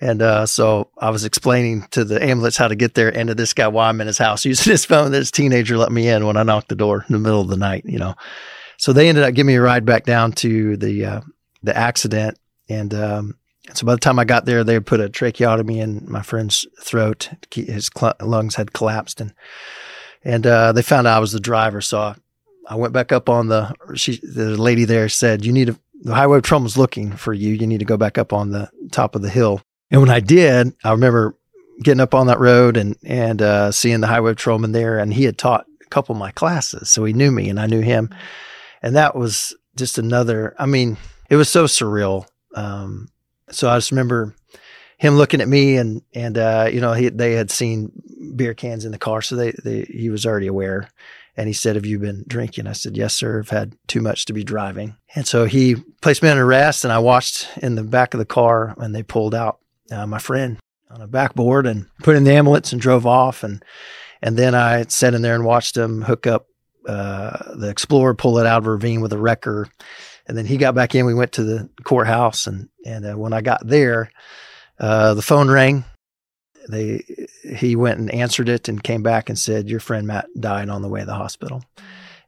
And 0.02 0.22
uh, 0.22 0.48
so 0.48 0.90
I 0.98 1.12
was 1.12 1.24
explaining 1.24 1.88
to 1.92 2.04
the 2.04 2.22
ambulance 2.22 2.58
how 2.58 2.68
to 2.68 2.76
get 2.76 2.96
there 2.96 3.16
and 3.16 3.30
to 3.30 3.36
this 3.36 3.54
guy 3.54 3.68
why 3.68 3.88
I'm 3.88 4.02
in 4.02 4.08
his 4.08 4.18
house 4.18 4.44
using 4.46 4.72
his 4.72 4.84
phone. 4.84 5.12
This 5.12 5.30
teenager 5.30 5.78
let 5.78 5.92
me 5.92 6.08
in 6.08 6.26
when 6.26 6.38
I 6.38 6.44
knocked 6.44 6.70
the 6.70 6.76
door 6.76 7.06
in 7.08 7.14
the 7.14 7.20
middle 7.20 7.40
of 7.40 7.50
the 7.50 7.56
night. 7.56 7.86
You 7.86 8.00
know, 8.00 8.16
so 8.78 8.94
they 8.94 9.08
ended 9.08 9.24
up 9.24 9.36
giving 9.36 9.48
me 9.48 9.56
a 9.56 9.62
ride 9.62 9.86
back 9.86 10.06
down 10.06 10.32
to 10.34 10.76
the 10.76 11.06
uh, 11.06 11.22
the 11.62 11.78
accident. 11.78 12.40
And 12.68 12.92
um, 12.96 13.38
so 13.76 13.86
by 13.86 13.94
the 13.94 14.00
time 14.00 14.18
I 14.18 14.26
got 14.26 14.46
there, 14.46 14.64
they 14.64 14.80
put 14.80 15.02
a 15.02 15.08
tracheotomy 15.08 15.80
in 15.80 16.04
my 16.10 16.24
friend's 16.24 16.66
throat. 16.82 17.30
His 17.54 17.92
lungs 18.22 18.56
had 18.56 18.74
collapsed, 18.74 19.22
and 19.22 19.36
and 20.24 20.48
uh, 20.48 20.72
they 20.72 20.82
found 20.82 21.06
out 21.06 21.18
I 21.18 21.20
was 21.20 21.32
the 21.32 21.40
driver. 21.40 21.80
So 21.82 22.00
I, 22.00 22.16
I 22.68 22.76
went 22.76 22.94
back 22.94 23.12
up 23.12 23.30
on 23.30 23.48
the. 23.48 23.74
She, 23.96 24.18
the 24.18 24.58
lady 24.62 24.86
there 24.86 25.10
said, 25.10 25.46
"You 25.46 25.52
need 25.52 25.68
to. 25.68 25.80
The 26.02 26.16
highway 26.16 26.40
patrol 26.40 26.62
was 26.62 26.78
looking 26.78 27.12
for 27.12 27.34
you. 27.34 27.54
You 27.54 27.68
need 27.68 27.80
to 27.80 27.86
go 27.86 27.98
back 27.98 28.18
up 28.18 28.34
on 28.34 28.52
the 28.52 28.70
top 28.92 29.16
of 29.16 29.22
the 29.22 29.30
hill." 29.30 29.62
And 29.92 30.02
when 30.02 30.10
I 30.10 30.20
did, 30.20 30.74
I 30.84 30.92
remember 30.92 31.38
getting 31.82 32.02
up 32.02 32.14
on 32.14 32.28
that 32.28 32.40
road 32.40 32.78
and 32.78 32.96
and 33.04 33.42
uh, 33.42 33.72
seeing 33.72 34.02
the 34.02 34.08
highway 34.08 34.34
patrolman 34.34 34.72
there, 34.72 35.00
and 35.00 35.14
he 35.14 35.24
had 35.24 35.38
taught 35.38 35.66
a 35.82 35.90
couple 35.90 36.14
of 36.14 36.20
my 36.20 36.32
classes, 36.32 36.90
so 36.90 37.06
he 37.06 37.14
knew 37.14 37.32
me 37.32 37.50
and 37.50 37.60
I 37.60 37.68
knew 37.68 37.82
him, 37.82 38.10
and 38.82 38.96
that 38.96 39.16
was 39.16 39.56
just 39.76 39.98
another. 39.98 40.56
I 40.58 40.66
mean, 40.66 40.98
it 41.30 41.36
was 41.36 41.50
so 41.50 41.66
surreal. 41.66 42.28
Um, 42.56 43.10
so 43.52 43.70
I 43.70 43.78
just 43.78 43.92
remember 43.92 44.34
him 44.98 45.16
looking 45.16 45.42
at 45.42 45.48
me 45.48 45.78
and 45.78 46.02
and 46.14 46.38
uh, 46.38 46.70
you 46.72 46.82
know 46.82 46.94
he, 46.94 47.10
they 47.10 47.34
had 47.34 47.52
seen 47.52 47.92
beer 48.36 48.54
cans 48.54 48.86
in 48.86 48.92
the 48.92 48.98
car, 48.98 49.22
so 49.22 49.36
they, 49.36 49.52
they 49.64 49.82
he 49.84 50.10
was 50.10 50.26
already 50.26 50.48
aware. 50.48 50.90
And 51.38 51.48
he 51.48 51.54
said, 51.54 51.76
Have 51.76 51.86
you 51.86 52.00
been 52.00 52.24
drinking? 52.28 52.68
I 52.68 52.74
said, 52.74 52.96
Yes, 52.96 53.14
sir. 53.14 53.40
I've 53.40 53.50
had 53.50 53.76
too 53.88 54.02
much 54.02 54.26
to 54.26 54.34
be 54.34 54.44
driving. 54.44 54.96
And 55.16 55.28
so 55.28 55.46
he 55.46 55.76
placed 56.02 56.24
me 56.24 56.30
on 56.30 56.38
arrest, 56.38 56.84
and 56.84 56.94
I 56.94 57.00
watched 57.00 57.50
in 57.58 57.76
the 57.76 57.84
back 57.84 58.14
of 58.14 58.20
the 58.20 58.26
car 58.26 58.74
when 58.78 58.92
they 58.92 59.04
pulled 59.04 59.36
out 59.36 59.60
uh, 59.92 60.08
my 60.08 60.20
friend 60.20 60.58
on 60.90 61.02
a 61.02 61.08
backboard 61.08 61.66
and 61.66 61.88
put 62.04 62.16
in 62.16 62.24
the 62.24 62.34
ambulance 62.34 62.72
and 62.72 62.82
drove 62.82 63.06
off. 63.06 63.44
And 63.44 63.64
and 64.22 64.38
then 64.38 64.56
I 64.56 64.84
sat 64.84 65.14
in 65.14 65.22
there 65.22 65.36
and 65.36 65.46
watched 65.46 65.76
him 65.76 66.02
hook 66.02 66.26
up 66.26 66.48
uh, 66.88 67.56
the 67.56 67.70
Explorer, 67.70 68.14
pull 68.14 68.38
it 68.40 68.46
out 68.46 68.60
of 68.60 68.68
a 68.68 68.72
ravine 68.72 69.02
with 69.02 69.14
a 69.14 69.18
wrecker. 69.18 69.68
And 70.28 70.38
then 70.38 70.46
he 70.46 70.58
got 70.58 70.76
back 70.76 70.96
in. 70.96 71.06
We 71.06 71.14
went 71.14 71.34
to 71.34 71.44
the 71.44 71.70
courthouse, 71.84 72.48
and 72.48 72.70
and 72.86 73.06
uh, 73.06 73.14
when 73.14 73.34
I 73.34 73.42
got 73.42 73.66
there, 73.68 74.12
uh, 74.80 75.14
the 75.14 75.22
phone 75.22 75.50
rang. 75.50 75.86
They 76.68 77.25
he 77.56 77.76
went 77.76 78.00
and 78.00 78.12
answered 78.12 78.50
it 78.50 78.68
and 78.68 78.84
came 78.84 79.04
back 79.04 79.30
and 79.30 79.38
said, 79.38 79.70
"Your 79.70 79.80
friend 79.80 80.08
Matt 80.08 80.28
died 80.40 80.70
on 80.70 80.82
the 80.82 80.90
way 80.90 81.02
to 81.02 81.06
the 81.06 81.14
hospital." 81.14 81.64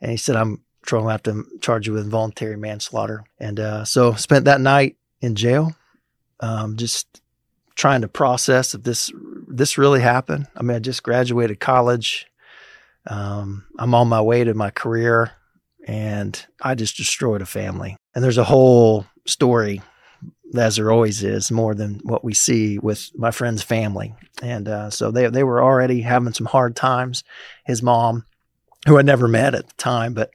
And 0.02 0.12
he 0.12 0.18
said, 0.18 0.36
"I'm 0.36 0.62
trying 0.86 1.04
to 1.04 1.10
have 1.10 1.24
to 1.24 1.46
charge 1.62 1.88
you 1.88 1.94
with 1.94 2.04
involuntary 2.04 2.58
manslaughter." 2.58 3.24
And 3.40 3.60
uh, 3.60 3.86
so 3.86 4.14
spent 4.14 4.46
that 4.46 4.62
night 4.62 4.96
in 5.22 5.36
jail, 5.36 5.76
um, 6.40 6.78
just 6.78 7.22
trying 7.76 8.02
to 8.02 8.08
process 8.08 8.74
if 8.74 8.84
this 8.84 9.12
this 9.48 9.78
really 9.78 10.02
happened. 10.02 10.48
I 10.56 10.64
mean, 10.64 10.76
I 10.76 10.80
just 10.80 11.04
graduated 11.04 11.60
college. 11.60 12.28
Um, 13.06 13.66
I'm 13.80 13.96
on 13.96 14.10
my 14.10 14.22
way 14.22 14.44
to 14.44 14.54
my 14.54 14.70
career, 14.70 15.32
and 15.88 16.46
I 16.62 16.76
just 16.76 16.98
destroyed 16.98 17.42
a 17.42 17.46
family. 17.46 17.96
And 18.14 18.24
there's 18.24 18.38
a 18.38 18.44
whole 18.44 19.06
story, 19.26 19.82
as 20.56 20.76
there 20.76 20.92
always 20.92 21.24
is, 21.24 21.52
more 21.52 21.76
than 21.76 22.00
what 22.04 22.24
we 22.24 22.34
see 22.34 22.80
with 22.80 23.12
my 23.16 23.32
friend's 23.32 23.64
family. 23.64 24.16
And 24.42 24.68
uh, 24.68 24.90
so 24.90 25.12
they 25.12 25.28
they 25.28 25.44
were 25.44 25.62
already 25.62 26.02
having 26.02 26.34
some 26.34 26.48
hard 26.48 26.76
times. 26.76 27.24
His 27.66 27.82
mom, 27.82 28.26
who 28.88 28.98
I 28.98 29.02
never 29.02 29.28
met 29.28 29.56
at 29.56 29.68
the 29.68 29.74
time, 29.74 30.14
but 30.14 30.32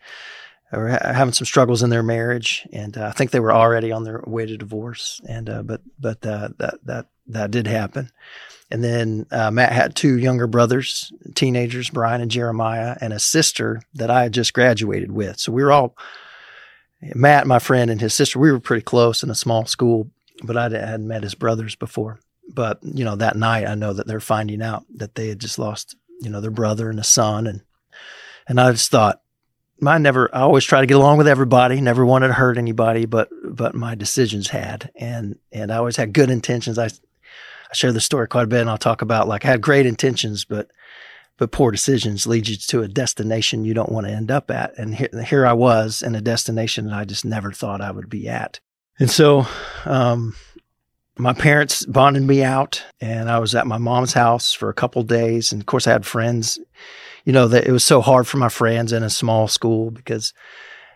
were 0.72 0.88
having 0.88 1.34
some 1.34 1.44
struggles 1.44 1.82
in 1.82 1.90
their 1.90 2.02
marriage, 2.02 2.66
and 2.72 2.96
uh, 2.96 3.06
I 3.06 3.10
think 3.10 3.30
they 3.30 3.40
were 3.40 3.52
already 3.52 3.92
on 3.92 4.04
their 4.04 4.22
way 4.26 4.46
to 4.46 4.56
divorce. 4.56 5.20
And 5.28 5.48
uh, 5.48 5.62
but 5.62 5.80
but 5.98 6.24
uh, 6.24 6.48
that 6.58 6.74
that 6.84 7.06
that 7.28 7.50
did 7.50 7.66
happen. 7.66 8.10
And 8.70 8.82
then 8.82 9.26
uh, 9.30 9.50
Matt 9.50 9.72
had 9.72 9.94
two 9.94 10.16
younger 10.16 10.46
brothers, 10.46 11.12
teenagers, 11.34 11.90
Brian 11.90 12.22
and 12.22 12.30
Jeremiah, 12.30 12.96
and 13.02 13.12
a 13.12 13.18
sister 13.18 13.82
that 13.94 14.10
I 14.10 14.22
had 14.22 14.32
just 14.32 14.54
graduated 14.54 15.12
with. 15.12 15.38
So 15.38 15.52
we 15.52 15.62
were 15.62 15.72
all, 15.72 15.94
Matt, 17.02 17.46
my 17.46 17.58
friend, 17.58 17.90
and 17.90 18.00
his 18.00 18.14
sister, 18.14 18.38
we 18.38 18.52
were 18.52 18.60
pretty 18.60 18.82
close 18.82 19.22
in 19.22 19.30
a 19.30 19.34
small 19.34 19.66
school, 19.66 20.10
but 20.42 20.56
I 20.56 20.64
hadn't 20.64 21.08
met 21.08 21.22
his 21.22 21.34
brothers 21.34 21.74
before. 21.74 22.20
But, 22.48 22.78
you 22.82 23.04
know, 23.04 23.16
that 23.16 23.36
night 23.36 23.66
I 23.66 23.74
know 23.74 23.92
that 23.92 24.06
they're 24.06 24.20
finding 24.20 24.62
out 24.62 24.84
that 24.96 25.14
they 25.14 25.28
had 25.28 25.40
just 25.40 25.58
lost, 25.58 25.96
you 26.20 26.30
know, 26.30 26.40
their 26.40 26.50
brother 26.50 26.90
and 26.90 27.00
a 27.00 27.04
son. 27.04 27.46
And, 27.46 27.62
and 28.46 28.60
I 28.60 28.70
just 28.72 28.90
thought, 28.90 29.20
I 29.84 29.98
never, 29.98 30.32
I 30.34 30.40
always 30.40 30.64
try 30.64 30.80
to 30.80 30.86
get 30.86 30.96
along 30.96 31.18
with 31.18 31.26
everybody, 31.26 31.80
never 31.80 32.06
wanted 32.06 32.28
to 32.28 32.34
hurt 32.34 32.56
anybody, 32.56 33.04
but, 33.06 33.28
but 33.42 33.74
my 33.74 33.96
decisions 33.96 34.48
had. 34.48 34.90
And, 34.94 35.38
and 35.50 35.72
I 35.72 35.76
always 35.76 35.96
had 35.96 36.12
good 36.12 36.30
intentions. 36.30 36.78
I, 36.78 36.86
I 36.86 37.74
share 37.74 37.92
the 37.92 38.00
story 38.00 38.28
quite 38.28 38.44
a 38.44 38.48
bit 38.48 38.60
and 38.60 38.70
I'll 38.70 38.78
talk 38.78 39.02
about 39.02 39.26
like 39.26 39.44
I 39.44 39.48
had 39.48 39.60
great 39.60 39.86
intentions, 39.86 40.44
but 40.44 40.70
but 41.42 41.50
poor 41.50 41.72
decisions 41.72 42.24
lead 42.24 42.46
you 42.46 42.54
to 42.54 42.82
a 42.82 42.88
destination 42.88 43.64
you 43.64 43.74
don't 43.74 43.90
want 43.90 44.06
to 44.06 44.12
end 44.12 44.30
up 44.30 44.48
at. 44.48 44.78
And 44.78 44.94
here, 44.94 45.08
here 45.26 45.44
I 45.44 45.54
was 45.54 46.00
in 46.00 46.14
a 46.14 46.20
destination 46.20 46.86
that 46.86 46.94
I 46.94 47.04
just 47.04 47.24
never 47.24 47.50
thought 47.50 47.80
I 47.80 47.90
would 47.90 48.08
be 48.08 48.28
at. 48.28 48.60
And 49.00 49.10
so, 49.10 49.44
um, 49.84 50.36
my 51.18 51.32
parents 51.32 51.84
bonded 51.84 52.22
me 52.22 52.44
out 52.44 52.84
and 53.00 53.28
I 53.28 53.40
was 53.40 53.56
at 53.56 53.66
my 53.66 53.76
mom's 53.76 54.12
house 54.12 54.52
for 54.52 54.68
a 54.68 54.74
couple 54.74 55.02
days. 55.02 55.50
And 55.50 55.60
of 55.60 55.66
course 55.66 55.88
I 55.88 55.90
had 55.90 56.06
friends, 56.06 56.60
you 57.24 57.32
know, 57.32 57.48
that 57.48 57.66
it 57.66 57.72
was 57.72 57.84
so 57.84 58.00
hard 58.00 58.28
for 58.28 58.36
my 58.36 58.48
friends 58.48 58.92
in 58.92 59.02
a 59.02 59.10
small 59.10 59.48
school 59.48 59.90
because 59.90 60.32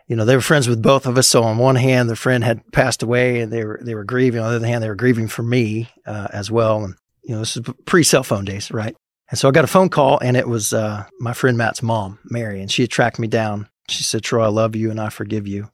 you 0.07 0.15
know, 0.15 0.25
they 0.25 0.37
were 0.37 0.43
friends 0.43 0.69
with 0.69 0.81
both 0.81 1.07
of 1.07 1.19
us. 1.19 1.26
So 1.26 1.43
on 1.43 1.59
one 1.59 1.75
hand, 1.75 2.09
the 2.09 2.15
friend 2.15 2.45
had 2.45 2.71
passed 2.71 3.03
away 3.03 3.41
and 3.41 3.53
they 3.53 3.65
were, 3.65 3.81
they 3.83 3.97
were 3.97 4.05
grieving. 4.05 4.41
On 4.41 4.49
the 4.49 4.55
other 4.55 4.67
hand, 4.69 4.85
they 4.85 4.88
were 4.88 4.95
grieving 4.95 5.26
for 5.26 5.43
me, 5.43 5.91
uh, 6.07 6.29
as 6.33 6.53
well. 6.53 6.85
And, 6.85 6.95
you 7.25 7.35
know, 7.35 7.41
this 7.41 7.57
is 7.57 7.65
pre 7.85 8.05
cell 8.05 8.23
phone 8.23 8.45
days, 8.45 8.71
right? 8.71 8.95
And 9.28 9.38
so 9.38 9.49
I 9.49 9.52
got 9.52 9.64
a 9.64 9.68
phone 9.68 9.88
call 9.88 10.18
and 10.21 10.37
it 10.37 10.49
was, 10.49 10.73
uh, 10.73 11.04
my 11.18 11.33
friend 11.33 11.59
Matt's 11.59 11.83
mom, 11.83 12.18
Mary, 12.25 12.61
and 12.61 12.71
she 12.71 12.83
had 12.83 12.90
tracked 12.90 13.18
me 13.18 13.26
down. 13.26 13.68
She 13.88 14.04
said, 14.04 14.23
Troy, 14.23 14.45
I 14.45 14.49
love 14.49 14.76
you 14.76 14.90
and 14.90 15.00
I 15.00 15.09
forgive 15.09 15.47
you. 15.47 15.71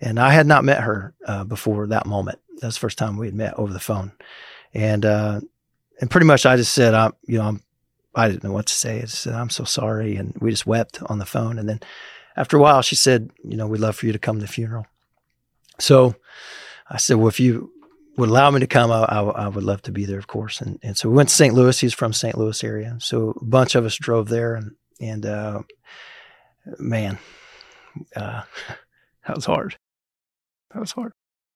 And 0.00 0.18
I 0.18 0.30
had 0.30 0.46
not 0.46 0.64
met 0.64 0.80
her, 0.80 1.14
uh, 1.26 1.44
before 1.44 1.86
that 1.86 2.06
moment. 2.06 2.38
That 2.60 2.66
was 2.66 2.74
the 2.74 2.80
first 2.80 2.98
time 2.98 3.16
we 3.16 3.26
had 3.26 3.34
met 3.34 3.54
over 3.54 3.72
the 3.72 3.80
phone. 3.80 4.12
And, 4.74 5.04
uh, 5.04 5.40
and 6.00 6.10
pretty 6.10 6.26
much 6.26 6.44
I 6.44 6.56
just 6.56 6.72
said, 6.72 6.94
I'm, 6.94 7.12
you 7.26 7.38
know, 7.38 7.44
I'm, 7.44 7.62
I 8.14 8.28
didn't 8.28 8.44
know 8.44 8.52
what 8.52 8.66
to 8.66 8.74
say. 8.74 9.00
I 9.00 9.04
said, 9.06 9.34
I'm 9.34 9.50
so 9.50 9.64
sorry. 9.64 10.16
And 10.16 10.36
we 10.40 10.50
just 10.50 10.66
wept 10.66 11.02
on 11.06 11.18
the 11.18 11.24
phone. 11.26 11.58
And 11.58 11.68
then 11.68 11.80
after 12.36 12.56
a 12.56 12.60
while, 12.60 12.82
she 12.82 12.96
said, 12.96 13.30
you 13.44 13.56
know, 13.56 13.66
we'd 13.66 13.80
love 13.80 13.96
for 13.96 14.06
you 14.06 14.12
to 14.12 14.18
come 14.18 14.36
to 14.36 14.42
the 14.42 14.52
funeral. 14.52 14.86
So 15.78 16.14
I 16.90 16.98
said, 16.98 17.16
well, 17.16 17.28
if 17.28 17.40
you 17.40 17.72
would 18.16 18.28
allow 18.28 18.50
me 18.50 18.60
to 18.60 18.66
come, 18.66 18.90
I, 18.90 19.04
I, 19.04 19.22
I 19.22 19.48
would 19.48 19.64
love 19.64 19.82
to 19.82 19.92
be 19.92 20.04
there, 20.04 20.18
of 20.18 20.26
course. 20.26 20.60
And, 20.60 20.78
and 20.82 20.96
so 20.96 21.08
we 21.08 21.16
went 21.16 21.30
to 21.30 21.34
St. 21.34 21.54
Louis. 21.54 21.78
He's 21.78 21.94
from 21.94 22.12
St. 22.12 22.36
Louis 22.36 22.62
area. 22.62 22.96
So 23.00 23.34
a 23.40 23.44
bunch 23.44 23.74
of 23.74 23.84
us 23.84 23.96
drove 23.96 24.28
there 24.28 24.54
and, 24.54 24.72
and, 25.00 25.26
uh, 25.26 25.62
man, 26.78 27.18
uh, 28.14 28.42
that 29.26 29.36
was 29.36 29.46
hard. 29.46 29.76
That 30.72 30.80
was 30.80 30.92
hard. 30.92 31.12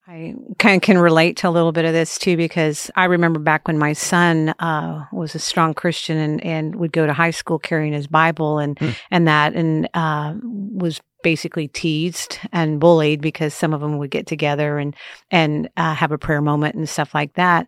I 0.09 0.35
kind 0.61 0.77
of 0.77 0.83
can 0.83 0.99
relate 0.99 1.39
to 1.39 1.49
a 1.49 1.51
little 1.51 1.73
bit 1.73 1.85
of 1.85 1.93
this 1.93 2.17
too, 2.17 2.37
because 2.37 2.93
I 2.95 3.07
remember 3.07 3.41
back 3.41 3.67
when 3.67 3.77
my 3.77 3.93
son 3.93 4.51
uh, 4.61 5.05
was 5.13 5.35
a 5.35 5.41
strong 5.41 5.75
Christian 5.75 6.17
and, 6.17 6.45
and 6.45 6.77
would 6.77 6.93
go 6.93 7.07
to 7.07 7.13
high 7.13 7.33
school 7.33 7.59
carrying 7.59 7.93
his 7.93 8.07
Bible 8.07 8.61
and 8.61 8.77
mm. 8.77 8.97
and 9.11 9.27
that, 9.27 9.55
and 9.55 9.89
uh, 9.95 10.35
was 10.43 11.01
basically 11.27 11.67
teased 11.67 12.39
and 12.53 12.79
bullied 12.79 13.21
because 13.21 13.53
some 13.53 13.75
of 13.75 13.81
them 13.81 13.99
would 13.99 14.13
get 14.13 14.29
together 14.29 14.79
and 14.79 14.95
and 15.33 15.69
uh, 15.77 15.93
have 15.93 16.13
a 16.13 16.19
prayer 16.19 16.41
moment 16.41 16.77
and 16.77 16.89
stuff 16.89 17.17
like 17.17 17.35
that 17.35 17.67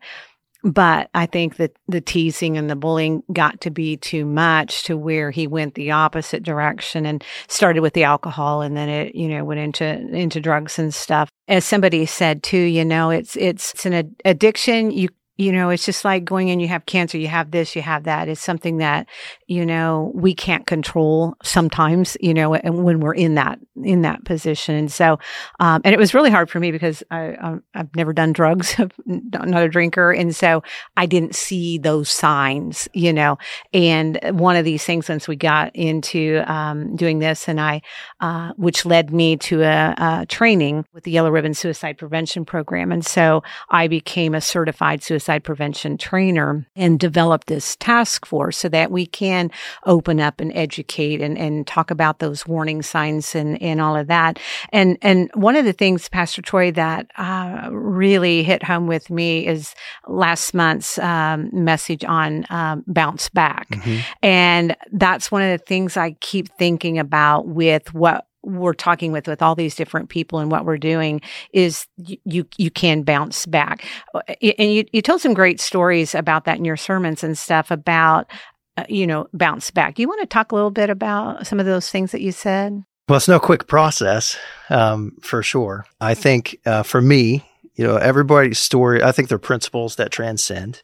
but 0.62 1.10
I 1.12 1.26
think 1.26 1.56
that 1.56 1.76
the 1.88 2.00
teasing 2.00 2.56
and 2.56 2.70
the 2.70 2.76
bullying 2.76 3.24
got 3.32 3.60
to 3.62 3.70
be 3.70 3.96
too 3.96 4.24
much 4.24 4.84
to 4.84 4.96
where 4.96 5.32
he 5.32 5.48
went 5.48 5.74
the 5.74 5.90
opposite 5.90 6.44
direction 6.44 7.04
and 7.04 7.24
started 7.48 7.80
with 7.80 7.94
the 7.94 8.04
alcohol 8.04 8.62
and 8.62 8.76
then 8.76 8.88
it, 8.88 9.14
you 9.14 9.28
know, 9.28 9.44
went 9.44 9.60
into, 9.60 9.86
into 9.86 10.40
drugs 10.40 10.78
and 10.78 10.94
stuff. 10.94 11.28
As 11.48 11.64
somebody 11.64 12.06
said 12.06 12.42
too, 12.42 12.58
you 12.58 12.84
know, 12.84 13.10
it's, 13.10 13.36
it's, 13.36 13.72
it's 13.72 13.86
an 13.86 14.16
addiction. 14.24 14.90
You 14.90 15.08
you 15.38 15.52
know, 15.52 15.70
it's 15.70 15.86
just 15.86 16.04
like 16.04 16.24
going 16.24 16.48
in, 16.48 16.58
you 16.58 16.66
have 16.66 16.84
cancer, 16.86 17.16
you 17.16 17.28
have 17.28 17.52
this, 17.52 17.76
you 17.76 17.80
have 17.80 18.02
that. 18.04 18.28
It's 18.28 18.40
something 18.40 18.78
that, 18.78 19.06
you 19.46 19.64
know, 19.64 20.10
we 20.12 20.34
can't 20.34 20.66
control 20.66 21.36
sometimes, 21.44 22.16
you 22.20 22.34
know, 22.34 22.54
and 22.54 22.82
when 22.82 22.98
we're 22.98 23.14
in 23.14 23.36
that, 23.36 23.60
in 23.84 24.02
that 24.02 24.24
position. 24.24 24.74
And 24.74 24.90
so, 24.90 25.20
um, 25.60 25.80
and 25.84 25.94
it 25.94 25.98
was 25.98 26.12
really 26.12 26.30
hard 26.30 26.50
for 26.50 26.58
me 26.58 26.72
because 26.72 27.04
I, 27.12 27.34
um, 27.34 27.62
I've 27.72 27.94
never 27.94 28.12
done 28.12 28.32
drugs, 28.32 28.74
I'm 29.08 29.50
not 29.50 29.62
a 29.62 29.68
drinker. 29.68 30.10
And 30.10 30.34
so 30.34 30.64
I 30.96 31.06
didn't 31.06 31.36
see 31.36 31.78
those 31.78 32.10
signs, 32.10 32.88
you 32.92 33.12
know, 33.12 33.38
and 33.72 34.18
one 34.32 34.56
of 34.56 34.64
these 34.64 34.84
things 34.84 35.08
once 35.08 35.28
we 35.28 35.36
got 35.36 35.74
into, 35.76 36.42
um, 36.52 36.96
doing 36.96 37.20
this 37.20 37.48
and 37.48 37.60
I, 37.60 37.82
uh, 38.18 38.54
which 38.56 38.84
led 38.84 39.12
me 39.12 39.36
to 39.36 39.62
a, 39.62 39.94
a 39.96 40.26
training 40.26 40.84
with 40.92 41.04
the 41.04 41.12
Yellow 41.12 41.30
Ribbon 41.30 41.54
Suicide 41.54 41.96
Prevention 41.96 42.44
Program. 42.44 42.90
And 42.90 43.06
so 43.06 43.44
I 43.70 43.86
became 43.86 44.34
a 44.34 44.40
certified 44.40 45.00
suicide 45.00 45.27
suicide 45.28 45.44
prevention 45.44 45.98
trainer 45.98 46.66
and 46.74 46.98
developed 46.98 47.48
this 47.48 47.76
task 47.76 48.24
force 48.24 48.56
so 48.56 48.66
that 48.66 48.90
we 48.90 49.04
can 49.04 49.50
open 49.84 50.20
up 50.20 50.40
and 50.40 50.50
educate 50.54 51.20
and, 51.20 51.36
and 51.36 51.66
talk 51.66 51.90
about 51.90 52.18
those 52.18 52.46
warning 52.46 52.80
signs 52.80 53.34
and, 53.34 53.60
and 53.60 53.78
all 53.78 53.94
of 53.94 54.06
that. 54.06 54.38
And, 54.72 54.96
and 55.02 55.30
one 55.34 55.54
of 55.54 55.66
the 55.66 55.74
things, 55.74 56.08
Pastor 56.08 56.40
Troy, 56.40 56.72
that 56.72 57.10
uh, 57.18 57.68
really 57.70 58.42
hit 58.42 58.62
home 58.62 58.86
with 58.86 59.10
me 59.10 59.46
is 59.46 59.74
last 60.06 60.54
month's 60.54 60.98
um, 60.98 61.50
message 61.52 62.04
on 62.04 62.46
um, 62.48 62.82
bounce 62.86 63.28
back. 63.28 63.68
Mm-hmm. 63.68 63.98
And 64.22 64.76
that's 64.92 65.30
one 65.30 65.42
of 65.42 65.50
the 65.50 65.62
things 65.62 65.98
I 65.98 66.12
keep 66.20 66.48
thinking 66.56 66.98
about 66.98 67.48
with 67.48 67.92
what 67.92 68.27
we're 68.48 68.74
talking 68.74 69.12
with 69.12 69.26
with 69.26 69.42
all 69.42 69.54
these 69.54 69.74
different 69.74 70.08
people 70.08 70.38
and 70.38 70.50
what 70.50 70.64
we're 70.64 70.78
doing 70.78 71.20
is 71.52 71.86
you 71.96 72.46
you 72.56 72.70
can 72.70 73.02
bounce 73.02 73.46
back. 73.46 73.84
Uh, 74.14 74.20
and 74.58 74.72
you 74.72 74.84
you 74.92 75.02
told 75.02 75.20
some 75.20 75.34
great 75.34 75.60
stories 75.60 76.14
about 76.14 76.44
that 76.44 76.58
in 76.58 76.64
your 76.64 76.76
sermons 76.76 77.22
and 77.22 77.36
stuff 77.36 77.70
about 77.70 78.30
uh, 78.76 78.84
you 78.88 79.06
know 79.06 79.26
bounce 79.32 79.70
back. 79.70 79.98
You 79.98 80.08
want 80.08 80.20
to 80.20 80.26
talk 80.26 80.52
a 80.52 80.54
little 80.54 80.70
bit 80.70 80.90
about 80.90 81.46
some 81.46 81.60
of 81.60 81.66
those 81.66 81.90
things 81.90 82.12
that 82.12 82.20
you 82.20 82.32
said? 82.32 82.82
Well 83.08 83.16
it's 83.16 83.28
no 83.28 83.40
quick 83.40 83.66
process 83.66 84.36
um, 84.70 85.16
for 85.22 85.42
sure. 85.42 85.86
I 86.00 86.14
think 86.14 86.58
uh, 86.66 86.82
for 86.82 87.00
me 87.00 87.44
you 87.78 87.86
know 87.86 87.96
everybody's 87.96 88.58
story 88.58 89.02
i 89.02 89.12
think 89.12 89.28
they're 89.28 89.38
principles 89.38 89.96
that 89.96 90.10
transcend 90.10 90.82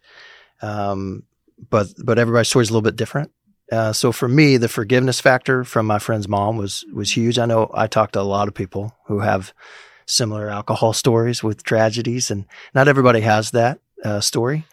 um, 0.63 1.25
but 1.69 1.89
but 2.03 2.19
everybody's 2.19 2.49
story 2.49 2.63
is 2.63 2.71
a 2.71 2.73
little 2.73 2.83
bit 2.83 2.97
different 2.97 3.31
uh, 3.73 3.93
so 3.93 4.13
for 4.13 4.29
me, 4.29 4.57
the 4.57 4.69
forgiveness 4.69 5.21
factor 5.21 5.65
from 5.65 5.87
my 5.87 5.99
friend's 5.99 6.29
mom 6.29 6.57
was 6.57 6.85
was 6.93 7.17
huge. 7.17 7.39
I 7.39 7.47
know 7.47 7.71
I 7.75 7.87
talked 7.87 8.13
to 8.15 8.21
a 8.21 8.23
lot 8.23 8.49
of 8.49 8.55
people 8.55 8.95
who 9.07 9.21
have 9.21 9.55
similar 10.07 10.49
alcohol 10.49 10.93
stories 10.93 11.43
with 11.43 11.63
tragedies, 11.63 12.31
and 12.31 12.45
not 12.75 12.89
everybody 12.89 13.21
has 13.21 13.53
that 13.53 13.81
uh, 14.05 14.21
story 14.21 14.67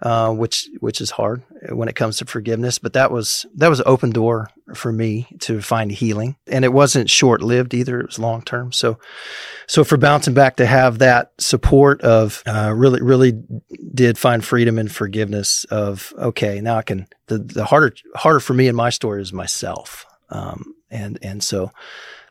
uh, 0.00 0.32
which 0.32 0.68
which 0.80 1.00
is 1.00 1.10
hard 1.10 1.42
when 1.70 1.88
it 1.88 1.96
comes 1.96 2.18
to 2.18 2.24
forgiveness. 2.24 2.78
But 2.78 2.92
that 2.92 3.10
was 3.10 3.46
that 3.56 3.68
was 3.68 3.80
an 3.80 3.88
open 3.88 4.10
door 4.10 4.50
for 4.74 4.92
me 4.92 5.26
to 5.40 5.60
find 5.60 5.90
healing, 5.90 6.36
and 6.46 6.64
it 6.64 6.72
wasn't 6.72 7.10
short 7.10 7.42
lived 7.42 7.74
either. 7.74 8.00
It 8.00 8.06
was 8.06 8.18
long 8.18 8.42
term. 8.42 8.72
So 8.72 8.98
so 9.66 9.82
for 9.84 9.96
bouncing 9.96 10.34
back 10.34 10.56
to 10.56 10.66
have 10.66 10.98
that 10.98 11.32
support 11.38 12.00
of 12.02 12.42
uh, 12.46 12.72
really 12.74 13.02
really 13.02 13.42
did 13.94 14.18
find 14.18 14.44
freedom 14.44 14.78
and 14.78 14.90
forgiveness 14.90 15.64
of 15.64 16.12
okay 16.18 16.60
now 16.60 16.76
I 16.76 16.82
can 16.82 17.08
the 17.26 17.38
the 17.38 17.64
harder 17.64 17.94
harder 18.14 18.40
for 18.40 18.54
me 18.54 18.68
in 18.68 18.76
my 18.76 18.90
story 18.90 19.20
is 19.20 19.32
myself, 19.32 20.06
um, 20.30 20.74
and 20.90 21.18
and 21.22 21.42
so 21.42 21.72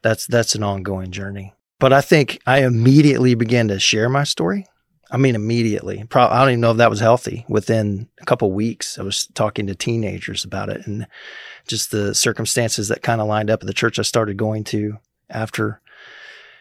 that's 0.02 0.26
that's 0.26 0.56
an 0.56 0.64
ongoing 0.64 1.12
journey. 1.12 1.54
But 1.80 1.94
I 1.94 2.02
think 2.02 2.40
I 2.48 2.64
immediately 2.64 3.36
began 3.36 3.68
to 3.68 3.80
share 3.80 4.10
my 4.10 4.24
story 4.24 4.66
I 5.10 5.18
mean, 5.18 5.36
immediately. 5.36 6.06
I 6.14 6.40
don't 6.40 6.50
even 6.50 6.62
know 6.62 6.72
if 6.72 6.78
that 6.78 6.90
was 6.90 7.00
healthy. 7.00 7.46
Within 7.48 8.10
a 8.20 8.26
couple 8.26 8.52
weeks, 8.52 9.00
I 9.00 9.04
was 9.04 9.28
talking 9.28 9.68
to 9.68 9.76
teenagers 9.76 10.44
about 10.44 10.70
it, 10.70 10.86
and 10.86 11.08
just 11.68 11.92
the 11.92 12.14
circumstances 12.14 12.90
that 12.90 13.04
kind 13.04 13.22
of 13.22 13.28
lined 13.28 13.50
up 13.50 13.62
at 13.62 13.68
the 13.68 13.74
church 13.74 14.00
I 14.00 14.04
started 14.04 14.38
going 14.38 14.64
to 14.66 14.98
after 15.30 15.82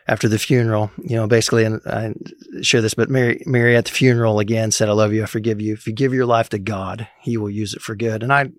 after 0.08 0.28
the 0.28 0.38
funeral. 0.38 0.92
You 1.02 1.16
know, 1.16 1.26
basically, 1.26 1.64
and 1.64 1.80
I 1.86 2.14
share 2.62 2.82
this, 2.82 2.94
but 2.94 3.10
Mary 3.10 3.42
Mary 3.46 3.76
at 3.76 3.86
the 3.86 3.90
funeral 3.90 4.38
again 4.38 4.70
said, 4.70 4.88
"I 4.88 4.92
love 4.92 5.12
you. 5.12 5.24
I 5.24 5.26
forgive 5.26 5.60
you. 5.60 5.72
If 5.72 5.86
you 5.86 5.92
give 5.92 6.14
your 6.14 6.26
life 6.26 6.48
to 6.50 6.58
God, 6.58 7.08
He 7.20 7.36
will 7.36 7.50
use 7.50 7.74
it 7.74 7.82
for 7.82 7.96
good." 7.96 8.22
And 8.22 8.32
I, 8.32 8.50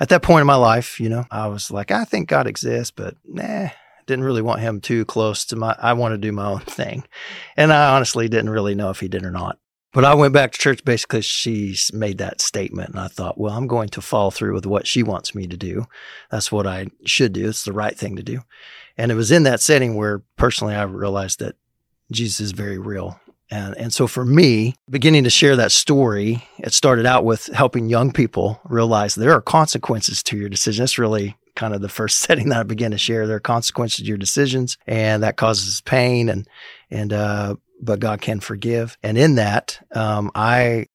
at 0.00 0.08
that 0.08 0.22
point 0.22 0.40
in 0.40 0.46
my 0.46 0.56
life, 0.56 0.98
you 0.98 1.10
know, 1.10 1.26
I 1.30 1.48
was 1.48 1.70
like, 1.70 1.90
I 1.90 2.04
think 2.04 2.28
God 2.28 2.46
exists, 2.46 2.90
but 2.90 3.16
nah, 3.26 3.68
didn't 4.06 4.24
really 4.24 4.42
want 4.42 4.60
him 4.60 4.80
too 4.80 5.04
close 5.04 5.44
to 5.46 5.56
my, 5.56 5.74
I 5.78 5.92
want 5.92 6.12
to 6.12 6.18
do 6.18 6.32
my 6.32 6.46
own 6.46 6.60
thing. 6.66 7.04
And 7.56 7.72
I 7.72 7.94
honestly 7.94 8.28
didn't 8.28 8.50
really 8.50 8.74
know 8.74 8.90
if 8.90 9.00
he 9.00 9.08
did 9.08 9.24
or 9.24 9.30
not. 9.30 9.58
But 9.92 10.04
I 10.04 10.14
went 10.14 10.32
back 10.32 10.52
to 10.52 10.58
church 10.58 10.84
basically 10.84 11.22
she 11.22 11.76
made 11.92 12.18
that 12.18 12.40
statement 12.40 12.90
and 12.90 13.00
I 13.00 13.08
thought, 13.08 13.38
well, 13.38 13.52
I'm 13.52 13.66
going 13.66 13.88
to 13.90 14.00
follow 14.00 14.30
through 14.30 14.54
with 14.54 14.64
what 14.66 14.86
she 14.86 15.02
wants 15.02 15.34
me 15.34 15.48
to 15.48 15.56
do. 15.56 15.86
That's 16.30 16.52
what 16.52 16.66
I 16.66 16.86
should 17.04 17.32
do. 17.32 17.48
It's 17.48 17.64
the 17.64 17.72
right 17.72 17.98
thing 17.98 18.14
to 18.14 18.22
do. 18.22 18.42
And 18.96 19.10
it 19.10 19.16
was 19.16 19.32
in 19.32 19.42
that 19.44 19.60
setting 19.60 19.96
where 19.96 20.22
personally 20.36 20.74
I 20.74 20.82
realized 20.82 21.40
that 21.40 21.56
Jesus 22.12 22.40
is 22.40 22.52
very 22.52 22.78
real 22.78 23.20
And, 23.50 23.76
and 23.76 23.92
so 23.92 24.06
for 24.06 24.24
me, 24.24 24.76
beginning 24.88 25.24
to 25.24 25.30
share 25.30 25.56
that 25.56 25.72
story, 25.72 26.46
it 26.58 26.72
started 26.72 27.04
out 27.04 27.24
with 27.24 27.46
helping 27.46 27.88
young 27.88 28.12
people 28.12 28.60
realize 28.64 29.14
there 29.14 29.32
are 29.32 29.42
consequences 29.42 30.22
to 30.24 30.36
your 30.36 30.48
decision. 30.48 30.82
That's 30.82 30.98
really 30.98 31.36
kind 31.54 31.74
of 31.74 31.80
the 31.80 31.88
first 31.88 32.18
setting 32.20 32.48
that 32.50 32.60
I 32.60 32.62
began 32.64 32.90
to 32.90 32.98
share. 32.98 33.26
There 33.26 33.36
are 33.36 33.40
consequences 33.40 33.98
to 33.98 34.04
your 34.04 34.18
decisions, 34.18 34.76
and 34.86 35.22
that 35.22 35.36
causes 35.36 35.80
pain, 35.82 36.28
and 36.28 36.48
and 36.90 37.12
uh, 37.12 37.56
but 37.80 38.00
God 38.00 38.20
can 38.20 38.40
forgive. 38.40 38.98
And 39.02 39.16
in 39.16 39.36
that, 39.36 39.84
um, 39.94 40.30
I 40.34 40.86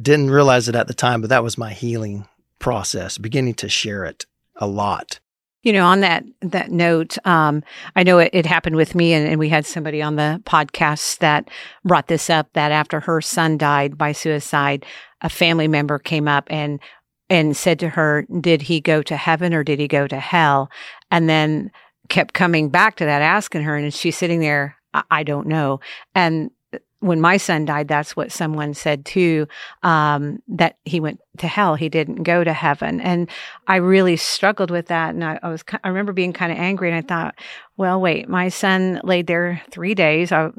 didn't 0.00 0.30
realize 0.30 0.68
it 0.68 0.74
at 0.74 0.86
the 0.86 0.94
time, 0.94 1.20
but 1.20 1.30
that 1.30 1.42
was 1.42 1.58
my 1.58 1.72
healing 1.72 2.26
process, 2.58 3.18
beginning 3.18 3.54
to 3.54 3.68
share 3.68 4.04
it 4.04 4.26
a 4.56 4.66
lot. 4.66 5.20
You 5.62 5.72
know, 5.72 5.86
on 5.86 6.00
that 6.00 6.24
that 6.40 6.70
note, 6.70 7.18
um, 7.26 7.64
I 7.96 8.04
know 8.04 8.18
it, 8.20 8.30
it, 8.32 8.46
happened 8.46 8.76
with 8.76 8.94
me, 8.94 9.12
and, 9.12 9.26
and, 9.26 9.40
we 9.40 9.48
had 9.48 9.66
somebody 9.66 10.00
on 10.00 10.14
the 10.14 10.40
podcast 10.46 11.18
that 11.18 11.50
brought 11.84 12.06
this 12.06 12.30
up. 12.30 12.48
That 12.52 12.70
after 12.70 13.00
her 13.00 13.20
son 13.20 13.58
died 13.58 13.98
by 13.98 14.12
suicide, 14.12 14.86
a 15.20 15.28
family 15.28 15.66
member 15.66 15.98
came 15.98 16.28
up 16.28 16.46
and 16.48 16.78
and 17.30 17.56
said 17.56 17.78
to 17.80 17.88
her, 17.90 18.26
"Did 18.40 18.62
he 18.62 18.80
go 18.80 19.02
to 19.02 19.16
heaven 19.16 19.54
or 19.54 19.64
did 19.64 19.78
he 19.78 19.88
go 19.88 20.06
to 20.06 20.20
hell?" 20.20 20.70
And 21.10 21.28
then 21.28 21.70
kept 22.08 22.34
coming 22.34 22.68
back 22.70 22.96
to 22.96 23.04
that, 23.04 23.22
asking 23.22 23.62
her, 23.62 23.76
and 23.76 23.92
she's 23.92 24.16
sitting 24.16 24.40
there, 24.40 24.76
"I, 24.94 25.02
I 25.10 25.22
don't 25.22 25.46
know." 25.46 25.80
And 26.14 26.50
when 27.00 27.20
my 27.20 27.36
son 27.36 27.64
died, 27.64 27.86
that's 27.86 28.16
what 28.16 28.32
someone 28.32 28.74
said 28.74 29.04
too, 29.04 29.46
um, 29.82 30.42
that 30.48 30.78
he 30.84 30.98
went 30.98 31.20
to 31.38 31.46
hell. 31.46 31.76
He 31.76 31.88
didn't 31.88 32.24
go 32.24 32.42
to 32.42 32.52
heaven. 32.52 33.00
And 33.00 33.30
I 33.68 33.76
really 33.76 34.16
struggled 34.16 34.70
with 34.70 34.86
that. 34.86 35.14
And 35.14 35.22
I, 35.22 35.38
I 35.42 35.48
was, 35.48 35.62
I 35.84 35.88
remember 35.88 36.12
being 36.12 36.32
kind 36.32 36.50
of 36.50 36.58
angry 36.58 36.90
and 36.90 36.98
I 36.98 37.02
thought, 37.02 37.36
well, 37.76 38.00
wait, 38.00 38.28
my 38.28 38.48
son 38.48 39.00
laid 39.04 39.28
there 39.28 39.62
three 39.70 39.94
days. 39.94 40.32
I 40.32 40.50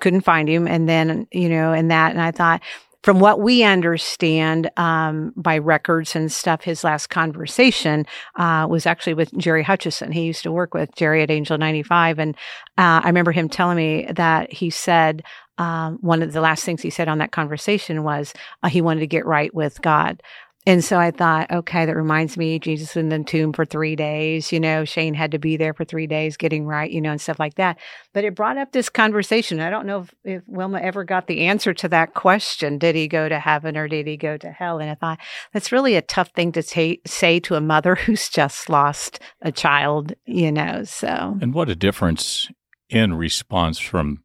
couldn't 0.00 0.20
find 0.20 0.48
him. 0.48 0.68
And 0.68 0.88
then, 0.88 1.26
you 1.32 1.48
know, 1.48 1.72
and 1.72 1.90
that, 1.90 2.12
and 2.12 2.22
I 2.22 2.30
thought, 2.30 2.62
from 3.04 3.20
what 3.20 3.38
we 3.38 3.62
understand 3.62 4.70
um, 4.78 5.34
by 5.36 5.58
records 5.58 6.16
and 6.16 6.32
stuff, 6.32 6.64
his 6.64 6.82
last 6.82 7.08
conversation 7.08 8.06
uh, 8.36 8.66
was 8.68 8.86
actually 8.86 9.12
with 9.12 9.30
Jerry 9.36 9.62
Hutchison. 9.62 10.10
He 10.10 10.22
used 10.22 10.42
to 10.44 10.50
work 10.50 10.72
with 10.72 10.88
Jerry 10.96 11.22
at 11.22 11.30
Angel 11.30 11.58
95. 11.58 12.18
And 12.18 12.34
uh, 12.78 13.04
I 13.04 13.06
remember 13.08 13.30
him 13.30 13.50
telling 13.50 13.76
me 13.76 14.06
that 14.12 14.50
he 14.50 14.70
said, 14.70 15.22
um, 15.58 15.98
one 16.00 16.22
of 16.22 16.32
the 16.32 16.40
last 16.40 16.64
things 16.64 16.80
he 16.80 16.88
said 16.88 17.06
on 17.06 17.18
that 17.18 17.30
conversation 17.30 18.04
was 18.04 18.32
uh, 18.62 18.70
he 18.70 18.80
wanted 18.80 19.00
to 19.00 19.06
get 19.06 19.26
right 19.26 19.54
with 19.54 19.82
God. 19.82 20.22
And 20.66 20.82
so 20.82 20.98
I 20.98 21.10
thought, 21.10 21.50
okay, 21.50 21.84
that 21.84 21.94
reminds 21.94 22.38
me, 22.38 22.58
Jesus 22.58 22.96
in 22.96 23.10
the 23.10 23.22
tomb 23.22 23.52
for 23.52 23.66
three 23.66 23.94
days. 23.94 24.50
You 24.50 24.60
know, 24.60 24.86
Shane 24.86 25.12
had 25.12 25.32
to 25.32 25.38
be 25.38 25.58
there 25.58 25.74
for 25.74 25.84
three 25.84 26.06
days 26.06 26.38
getting 26.38 26.66
right, 26.66 26.90
you 26.90 27.02
know, 27.02 27.10
and 27.10 27.20
stuff 27.20 27.38
like 27.38 27.56
that. 27.56 27.78
But 28.14 28.24
it 28.24 28.34
brought 28.34 28.56
up 28.56 28.72
this 28.72 28.88
conversation. 28.88 29.60
I 29.60 29.68
don't 29.68 29.86
know 29.86 30.00
if, 30.00 30.14
if 30.24 30.42
Wilma 30.46 30.80
ever 30.80 31.04
got 31.04 31.26
the 31.26 31.42
answer 31.42 31.74
to 31.74 31.88
that 31.88 32.14
question. 32.14 32.78
Did 32.78 32.94
he 32.94 33.08
go 33.08 33.28
to 33.28 33.38
heaven 33.38 33.76
or 33.76 33.88
did 33.88 34.06
he 34.06 34.16
go 34.16 34.38
to 34.38 34.50
hell? 34.50 34.78
And 34.78 34.90
I 34.90 34.94
thought, 34.94 35.18
that's 35.52 35.70
really 35.70 35.96
a 35.96 36.02
tough 36.02 36.30
thing 36.30 36.50
to 36.52 36.62
say 36.62 37.40
to 37.40 37.54
a 37.56 37.60
mother 37.60 37.94
who's 38.06 38.30
just 38.30 38.70
lost 38.70 39.20
a 39.42 39.52
child, 39.52 40.14
you 40.24 40.50
know, 40.50 40.84
so. 40.84 41.36
And 41.42 41.52
what 41.52 41.68
a 41.68 41.76
difference 41.76 42.48
in 42.88 43.14
response 43.14 43.78
from 43.78 44.22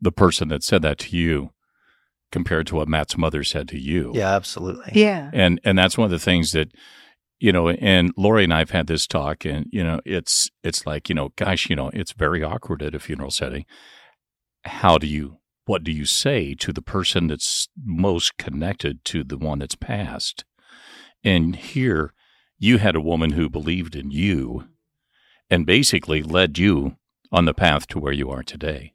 the 0.00 0.12
person 0.12 0.48
that 0.48 0.62
said 0.62 0.80
that 0.82 0.98
to 0.98 1.16
you 1.16 1.50
compared 2.32 2.66
to 2.68 2.76
what 2.76 2.88
Matt's 2.88 3.16
mother 3.16 3.44
said 3.44 3.68
to 3.68 3.78
you. 3.78 4.12
Yeah, 4.14 4.34
absolutely. 4.34 4.92
Yeah. 4.94 5.30
And 5.32 5.60
and 5.64 5.78
that's 5.78 5.98
one 5.98 6.06
of 6.06 6.10
the 6.10 6.18
things 6.18 6.52
that 6.52 6.72
you 7.38 7.52
know, 7.52 7.70
and 7.70 8.12
Lori 8.18 8.44
and 8.44 8.52
I've 8.52 8.70
had 8.70 8.86
this 8.86 9.06
talk 9.06 9.44
and 9.44 9.66
you 9.70 9.82
know, 9.82 10.00
it's 10.04 10.50
it's 10.62 10.86
like, 10.86 11.08
you 11.08 11.14
know, 11.14 11.32
gosh, 11.36 11.70
you 11.70 11.76
know, 11.76 11.90
it's 11.92 12.12
very 12.12 12.42
awkward 12.42 12.82
at 12.82 12.94
a 12.94 13.00
funeral 13.00 13.30
setting. 13.30 13.64
How 14.64 14.98
do 14.98 15.06
you 15.06 15.38
what 15.66 15.84
do 15.84 15.92
you 15.92 16.04
say 16.04 16.54
to 16.54 16.72
the 16.72 16.82
person 16.82 17.28
that's 17.28 17.68
most 17.82 18.36
connected 18.38 19.04
to 19.06 19.24
the 19.24 19.38
one 19.38 19.60
that's 19.60 19.76
passed? 19.76 20.44
And 21.22 21.54
here 21.56 22.12
you 22.58 22.78
had 22.78 22.96
a 22.96 23.00
woman 23.00 23.32
who 23.32 23.48
believed 23.48 23.94
in 23.94 24.10
you 24.10 24.68
and 25.48 25.66
basically 25.66 26.22
led 26.22 26.58
you 26.58 26.96
on 27.32 27.44
the 27.44 27.54
path 27.54 27.86
to 27.88 27.98
where 27.98 28.12
you 28.12 28.30
are 28.30 28.42
today. 28.42 28.92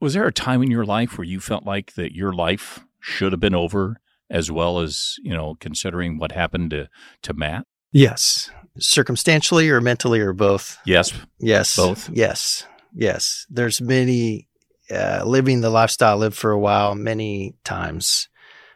Was 0.00 0.14
there 0.14 0.26
a 0.26 0.32
time 0.32 0.62
in 0.62 0.70
your 0.70 0.84
life 0.84 1.18
where 1.18 1.24
you 1.24 1.40
felt 1.40 1.64
like 1.64 1.94
that 1.94 2.14
your 2.14 2.32
life 2.32 2.84
should 3.00 3.32
have 3.32 3.40
been 3.40 3.54
over 3.54 4.00
as 4.30 4.50
well 4.50 4.78
as, 4.78 5.16
you 5.22 5.32
know, 5.32 5.56
considering 5.58 6.18
what 6.18 6.32
happened 6.32 6.70
to, 6.70 6.88
to 7.22 7.34
Matt? 7.34 7.66
Yes. 7.90 8.50
Circumstantially 8.78 9.70
or 9.70 9.80
mentally 9.80 10.20
or 10.20 10.32
both? 10.32 10.78
Yes. 10.84 11.12
Yes. 11.40 11.76
Both? 11.76 12.10
Yes. 12.10 12.66
Yes. 12.94 13.46
There's 13.50 13.80
many, 13.80 14.48
uh, 14.90 15.22
living 15.24 15.60
the 15.60 15.70
lifestyle 15.70 16.12
I 16.12 16.18
lived 16.18 16.36
for 16.36 16.50
a 16.50 16.58
while, 16.58 16.94
many 16.94 17.56
times 17.64 18.28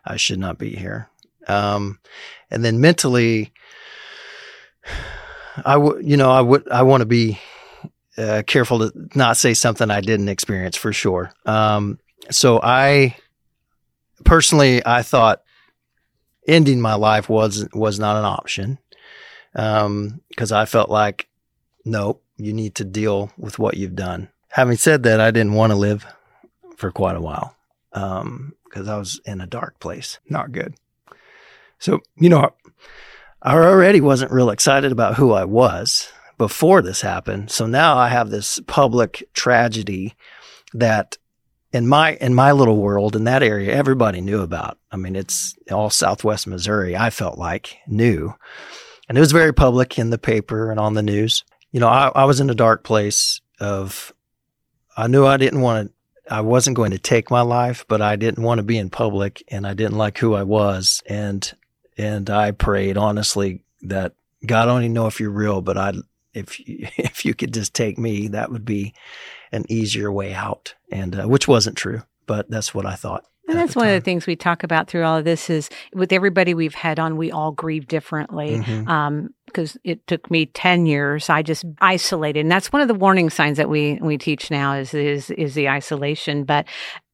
I 0.04 0.16
should 0.16 0.38
not 0.38 0.58
be 0.58 0.74
here. 0.74 1.08
Um, 1.46 1.98
and 2.50 2.64
then 2.64 2.80
mentally, 2.80 3.52
I 5.64 5.76
would, 5.76 6.04
you 6.04 6.16
know, 6.16 6.30
I 6.30 6.40
would, 6.40 6.68
I 6.70 6.82
want 6.82 7.02
to 7.02 7.06
be 7.06 7.38
uh, 8.18 8.42
careful 8.46 8.78
to 8.78 9.08
not 9.14 9.36
say 9.36 9.54
something 9.54 9.90
I 9.90 10.00
didn't 10.00 10.28
experience 10.28 10.76
for 10.76 10.92
sure. 10.92 11.32
Um, 11.46 11.98
so 12.30 12.60
I 12.62 13.16
personally, 14.24 14.82
I 14.84 15.02
thought 15.02 15.42
ending 16.46 16.80
my 16.80 16.94
life 16.94 17.28
was 17.28 17.68
was 17.72 17.98
not 17.98 18.16
an 18.16 18.24
option 18.24 18.78
because 19.52 20.52
um, 20.52 20.58
I 20.58 20.64
felt 20.64 20.90
like, 20.90 21.28
nope, 21.84 22.22
you 22.36 22.52
need 22.52 22.74
to 22.76 22.84
deal 22.84 23.32
with 23.36 23.58
what 23.58 23.76
you've 23.76 23.96
done. 23.96 24.28
Having 24.48 24.76
said 24.76 25.02
that, 25.04 25.20
I 25.20 25.30
didn't 25.30 25.54
want 25.54 25.72
to 25.72 25.76
live 25.76 26.06
for 26.76 26.90
quite 26.90 27.16
a 27.16 27.20
while 27.20 27.54
because 27.92 28.20
um, 28.22 28.88
I 28.88 28.96
was 28.96 29.20
in 29.24 29.40
a 29.40 29.46
dark 29.46 29.78
place, 29.78 30.18
not 30.28 30.52
good. 30.52 30.74
So 31.78 32.00
you 32.16 32.28
know, 32.28 32.54
I 33.40 33.54
already 33.54 34.00
wasn't 34.00 34.32
real 34.32 34.50
excited 34.50 34.92
about 34.92 35.14
who 35.14 35.32
I 35.32 35.44
was 35.44 36.10
before 36.42 36.82
this 36.82 37.02
happened. 37.02 37.52
So 37.52 37.68
now 37.68 37.96
I 37.96 38.08
have 38.08 38.30
this 38.30 38.58
public 38.66 39.28
tragedy 39.32 40.16
that 40.74 41.16
in 41.72 41.86
my 41.86 42.14
in 42.14 42.34
my 42.34 42.50
little 42.50 42.78
world 42.78 43.14
in 43.14 43.22
that 43.24 43.44
area 43.44 43.72
everybody 43.72 44.20
knew 44.20 44.40
about. 44.40 44.76
I 44.90 44.96
mean, 44.96 45.14
it's 45.14 45.54
all 45.70 45.88
Southwest 45.88 46.48
Missouri. 46.48 46.96
I 46.96 47.10
felt 47.10 47.38
like 47.38 47.78
knew, 47.86 48.34
and 49.08 49.16
it 49.16 49.20
was 49.20 49.30
very 49.30 49.54
public 49.54 50.00
in 50.00 50.10
the 50.10 50.18
paper 50.18 50.72
and 50.72 50.80
on 50.80 50.94
the 50.94 51.02
news. 51.04 51.44
You 51.70 51.78
know, 51.78 51.86
I, 51.86 52.10
I 52.12 52.24
was 52.24 52.40
in 52.40 52.50
a 52.50 52.56
dark 52.56 52.82
place 52.82 53.40
of. 53.60 54.12
I 54.96 55.06
knew 55.06 55.24
I 55.24 55.36
didn't 55.36 55.60
want 55.60 55.92
to. 56.26 56.34
I 56.34 56.40
wasn't 56.40 56.76
going 56.76 56.90
to 56.90 56.98
take 56.98 57.30
my 57.30 57.42
life, 57.42 57.84
but 57.86 58.02
I 58.02 58.16
didn't 58.16 58.42
want 58.42 58.58
to 58.58 58.64
be 58.64 58.78
in 58.78 58.90
public, 58.90 59.44
and 59.46 59.64
I 59.64 59.74
didn't 59.74 59.96
like 59.96 60.18
who 60.18 60.34
I 60.34 60.42
was, 60.42 61.04
and 61.06 61.40
and 61.96 62.28
I 62.28 62.50
prayed 62.50 62.96
honestly 62.96 63.62
that 63.82 64.14
God 64.44 64.66
only 64.66 64.88
know 64.88 65.06
if 65.06 65.20
you're 65.20 65.30
real, 65.30 65.62
but 65.62 65.78
I 65.78 65.92
if 66.34 66.58
you, 66.60 66.86
if 66.96 67.24
you 67.24 67.34
could 67.34 67.54
just 67.54 67.74
take 67.74 67.98
me, 67.98 68.28
that 68.28 68.50
would 68.50 68.64
be 68.64 68.94
an 69.50 69.64
easier 69.68 70.10
way 70.10 70.34
out. 70.34 70.74
And 70.90 71.20
uh, 71.20 71.28
which 71.28 71.48
wasn't 71.48 71.76
true, 71.76 72.02
but 72.26 72.50
that's 72.50 72.74
what 72.74 72.86
I 72.86 72.94
thought. 72.94 73.24
And 73.48 73.58
that's 73.58 73.74
one 73.74 73.88
of 73.88 73.94
the 73.94 74.00
things 74.00 74.26
we 74.26 74.36
talk 74.36 74.62
about 74.62 74.88
through 74.88 75.04
all 75.04 75.18
of 75.18 75.24
this 75.24 75.50
is 75.50 75.68
with 75.92 76.12
everybody 76.12 76.54
we've 76.54 76.74
had 76.74 76.98
on, 76.98 77.16
we 77.16 77.30
all 77.30 77.50
grieve 77.50 77.88
differently. 77.88 78.58
Mm-hmm. 78.58 78.88
Um, 78.88 79.34
because 79.46 79.76
it 79.84 80.06
took 80.06 80.30
me 80.30 80.46
10 80.46 80.86
years 80.86 81.28
i 81.28 81.42
just 81.42 81.66
isolated 81.82 82.40
and 82.40 82.50
that's 82.50 82.72
one 82.72 82.80
of 82.80 82.88
the 82.88 82.94
warning 82.94 83.28
signs 83.28 83.58
that 83.58 83.68
we 83.68 83.98
we 84.00 84.16
teach 84.16 84.50
now 84.50 84.72
is 84.72 84.94
is 84.94 85.30
is 85.32 85.54
the 85.54 85.68
isolation 85.68 86.44
but 86.44 86.64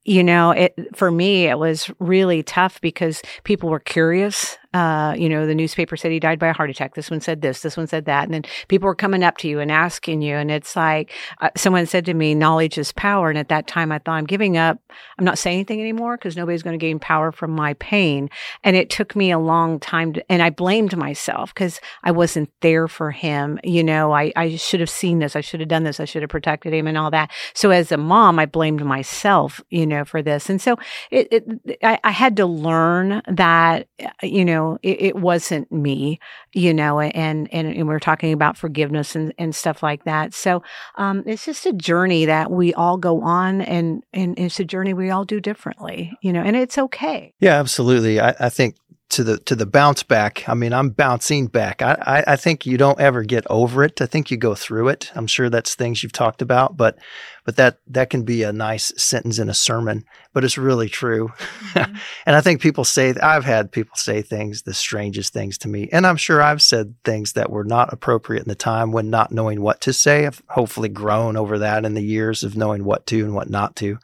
you 0.05 0.23
know 0.23 0.53
it 0.53 0.73
for 0.95 1.11
me 1.11 1.47
it 1.47 1.59
was 1.59 1.91
really 1.99 2.45
tough 2.45 2.81
because 2.81 3.23
people 3.43 3.69
were 3.69 3.81
curious 3.81 4.57
uh, 4.79 5.13
you 5.15 5.29
know, 5.29 5.45
the 5.45 5.57
newspaper 5.57 5.97
said 5.97 6.13
he 6.13 6.21
died 6.21 6.39
by 6.39 6.47
a 6.47 6.53
heart 6.53 6.71
attack. 6.71 6.95
This 6.95 7.11
one 7.11 7.21
said 7.21 7.43
this, 7.43 7.63
this 7.63 7.77
one 7.77 7.89
said 7.89 8.05
that. 8.05 8.25
And 8.25 8.33
then 8.33 8.45
people 8.69 8.87
were 8.87 8.95
coming 8.95 9.25
up 9.25 9.37
to 9.39 9.49
you 9.49 9.59
and 9.59 9.73
asking 9.73 10.23
you. 10.23 10.37
And 10.37 10.53
it's 10.53 10.77
like 10.77 11.13
uh, 11.41 11.51
someone 11.57 11.87
said 11.87 12.05
to 12.05 12.15
me, 12.15 12.33
knowledge 12.33 12.79
is 12.79 12.93
power. 12.93 13.29
And 13.29 13.39
at 13.39 13.49
that 13.49 13.67
time, 13.67 13.91
I 13.91 13.99
thought, 13.99 14.13
I'm 14.13 14.27
giving 14.27 14.57
up. 14.57 14.79
I'm 15.19 15.25
not 15.25 15.37
saying 15.37 15.57
anything 15.57 15.81
anymore 15.81 16.17
because 16.17 16.37
nobody's 16.37 16.63
going 16.63 16.79
to 16.79 16.87
gain 16.87 17.01
power 17.01 17.33
from 17.33 17.51
my 17.51 17.75
pain. 17.75 18.31
And 18.63 18.77
it 18.77 18.89
took 18.89 19.17
me 19.17 19.33
a 19.33 19.39
long 19.39 19.81
time 19.81 20.13
to, 20.13 20.33
and 20.33 20.43
I 20.43 20.51
blamed 20.51 20.97
myself 20.97 21.53
because 21.53 21.81
I 22.05 22.13
wasn't 22.13 22.49
there 22.61 22.87
for 22.87 23.11
him. 23.11 23.59
You 23.65 23.83
know, 23.83 24.13
I, 24.13 24.33
I 24.37 24.55
should 24.55 24.79
have 24.79 24.91
seen 24.91 25.19
this. 25.19 25.35
I 25.35 25.41
should 25.41 25.59
have 25.59 25.69
done 25.69 25.83
this. 25.83 25.99
I 25.99 26.05
should 26.05 26.23
have 26.23 26.31
protected 26.31 26.73
him 26.73 26.87
and 26.87 26.97
all 26.97 27.11
that. 27.11 27.33
So 27.53 27.71
as 27.71 27.91
a 27.91 27.97
mom, 27.97 28.39
I 28.39 28.47
blamed 28.47 28.85
myself, 28.85 29.61
you 29.71 29.89
know, 29.89 30.05
for 30.05 30.23
this. 30.23 30.49
And 30.49 30.61
so 30.61 30.77
it, 31.11 31.27
it 31.33 31.79
I, 31.83 31.99
I 32.05 32.11
had 32.13 32.37
to 32.37 32.47
learn 32.47 33.23
that, 33.27 33.89
uh, 34.01 34.09
you 34.23 34.45
know, 34.45 34.68
it, 34.83 35.01
it, 35.01 35.17
wasn't 35.17 35.71
me, 35.73 36.21
you 36.53 36.75
know, 36.75 37.01
and, 37.01 37.53
and, 37.53 37.69
and 37.69 37.89
we 37.89 37.95
are 37.95 38.01
talking 38.01 38.33
about 38.33 38.57
forgiveness 38.57 39.17
and, 39.17 39.33
and 39.39 39.55
stuff 39.55 39.83
like 39.83 40.05
that. 40.05 40.35
So, 40.35 40.63
um, 40.97 41.23
it's 41.27 41.45
just 41.45 41.67
a 41.67 41.73
journey 41.73 42.27
that 42.27 42.51
we 42.51 42.75
all 42.75 42.97
go 42.97 43.23
on 43.23 43.61
and, 43.63 44.05
and 44.13 44.39
it's 44.39 44.61
a 44.61 44.65
journey 44.65 44.95
we 44.95 45.11
all 45.11 45.25
do 45.25 45.41
differently, 45.41 46.13
you 46.23 46.33
know, 46.33 46.43
and 46.43 46.57
it's 46.57 46.79
okay. 46.79 47.35
Yeah, 47.41 47.59
absolutely. 47.59 48.21
I, 48.21 48.35
I 48.41 48.49
think 48.49 48.77
to 49.11 49.25
the 49.25 49.39
to 49.39 49.55
the 49.55 49.67
bounce 49.67 50.03
back. 50.03 50.47
I 50.49 50.55
mean, 50.55 50.73
I'm 50.73 50.91
bouncing 50.91 51.47
back. 51.47 51.81
I, 51.81 51.95
I, 52.01 52.33
I 52.33 52.37
think 52.37 52.67
you 52.67 52.77
don't 52.77 53.01
ever 53.01 53.23
get 53.23 53.47
over 53.49 53.83
it. 53.83 54.03
I 54.03 54.07
think 54.07 54.31
you 54.31 54.37
go 54.37 54.55
through 54.55 54.89
it. 54.89 55.11
I'm 55.15 55.27
sure 55.27 55.49
that's 55.49 55.75
things 55.75 56.03
you've 56.03 56.13
talked 56.13 56.43
about, 56.43 56.77
but 56.77 56.99
but 57.45 57.57
that 57.57 57.79
that 57.87 58.11
can 58.11 58.25
be 58.25 58.43
a 58.43 58.53
nice 58.53 58.93
sentence 58.97 59.39
in 59.39 59.49
a 59.49 59.55
sermon, 59.55 60.05
but 60.35 60.45
it's 60.45 60.59
really 60.59 60.91
true. 60.91 61.29
Mm-hmm. 61.73 61.97
and 62.27 62.37
I 62.37 62.43
think 62.43 62.61
people 62.61 62.85
say 62.85 63.15
I've 63.23 63.45
had 63.45 63.73
people 63.73 63.97
say 63.97 64.21
things, 64.21 64.63
the 64.63 64.75
strangest 64.75 65.33
things 65.33 65.57
to 65.59 65.69
me, 65.69 65.89
and 65.91 66.07
I'm 66.07 66.19
sure 66.19 66.43
I've 66.43 66.63
said 66.63 66.95
things 67.05 67.33
that 67.33 67.51
were 67.51 67.65
not 67.65 67.93
appropriate 67.93 68.43
in 68.43 68.49
the 68.49 68.55
time 68.55 68.93
when 68.93 69.09
not 69.09 69.33
knowing 69.33 69.63
what 69.63 69.81
to 69.83 69.93
say. 69.95 70.27
I've 70.27 70.43
hopefully 70.51 70.91
grown 70.91 71.37
over 71.37 71.59
that 71.61 71.87
in 71.87 71.95
the 71.95 72.03
years 72.03 72.45
of 72.45 72.57
knowing 72.57 72.85
what 72.85 73.07
to 73.07 73.25
and 73.25 73.35
what 73.35 73.49
not 73.49 73.75
to. 73.77 73.99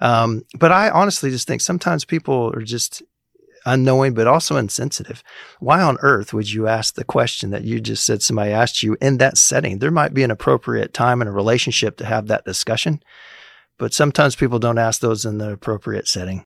Um, 0.00 0.42
but 0.58 0.72
I 0.72 0.88
honestly 0.90 1.30
just 1.30 1.46
think 1.46 1.60
sometimes 1.60 2.04
people 2.04 2.52
are 2.54 2.62
just 2.62 3.02
unknowing, 3.66 4.14
but 4.14 4.26
also 4.26 4.56
insensitive. 4.56 5.22
Why 5.58 5.82
on 5.82 5.98
earth 6.00 6.32
would 6.32 6.50
you 6.50 6.66
ask 6.66 6.94
the 6.94 7.04
question 7.04 7.50
that 7.50 7.64
you 7.64 7.80
just 7.80 8.04
said 8.04 8.22
somebody 8.22 8.52
asked 8.52 8.82
you 8.82 8.96
in 9.00 9.18
that 9.18 9.38
setting? 9.38 9.78
There 9.78 9.90
might 9.90 10.14
be 10.14 10.22
an 10.22 10.30
appropriate 10.30 10.92
time 10.92 11.22
in 11.22 11.28
a 11.28 11.32
relationship 11.32 11.96
to 11.98 12.06
have 12.06 12.26
that 12.28 12.44
discussion, 12.44 13.02
but 13.78 13.94
sometimes 13.94 14.36
people 14.36 14.58
don't 14.58 14.78
ask 14.78 15.00
those 15.00 15.24
in 15.24 15.38
the 15.38 15.52
appropriate 15.52 16.08
setting. 16.08 16.44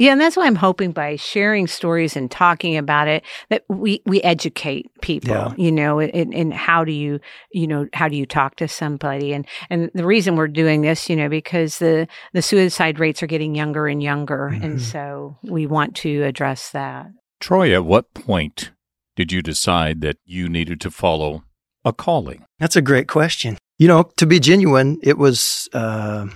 Yeah, 0.00 0.12
and 0.12 0.20
that's 0.20 0.34
why 0.34 0.46
I'm 0.46 0.56
hoping 0.56 0.92
by 0.92 1.16
sharing 1.16 1.66
stories 1.66 2.16
and 2.16 2.30
talking 2.30 2.78
about 2.78 3.06
it 3.06 3.22
that 3.50 3.64
we 3.68 4.00
we 4.06 4.22
educate 4.22 4.90
people, 5.02 5.34
yeah. 5.34 5.52
you 5.58 5.70
know, 5.70 6.00
and, 6.00 6.32
in 6.32 6.52
how 6.52 6.84
do 6.84 6.92
you, 6.92 7.20
you 7.52 7.66
know, 7.66 7.86
how 7.92 8.08
do 8.08 8.16
you 8.16 8.24
talk 8.24 8.56
to 8.56 8.66
somebody? 8.66 9.34
And 9.34 9.46
and 9.68 9.90
the 9.92 10.06
reason 10.06 10.36
we're 10.36 10.48
doing 10.48 10.80
this, 10.80 11.10
you 11.10 11.16
know, 11.16 11.28
because 11.28 11.80
the 11.80 12.08
the 12.32 12.40
suicide 12.40 12.98
rates 12.98 13.22
are 13.22 13.26
getting 13.26 13.54
younger 13.54 13.88
and 13.88 14.02
younger, 14.02 14.48
mm-hmm. 14.50 14.64
and 14.64 14.80
so 14.80 15.36
we 15.42 15.66
want 15.66 15.96
to 15.96 16.22
address 16.22 16.70
that. 16.70 17.08
Troy, 17.38 17.74
at 17.74 17.84
what 17.84 18.14
point 18.14 18.70
did 19.16 19.32
you 19.32 19.42
decide 19.42 20.00
that 20.00 20.16
you 20.24 20.48
needed 20.48 20.80
to 20.80 20.90
follow 20.90 21.44
a 21.84 21.92
calling? 21.92 22.46
That's 22.58 22.76
a 22.76 22.80
great 22.80 23.06
question. 23.06 23.58
You 23.76 23.88
know, 23.88 24.04
to 24.16 24.24
be 24.24 24.40
genuine, 24.40 24.98
it 25.02 25.18
was. 25.18 25.68
Uh, 25.74 26.28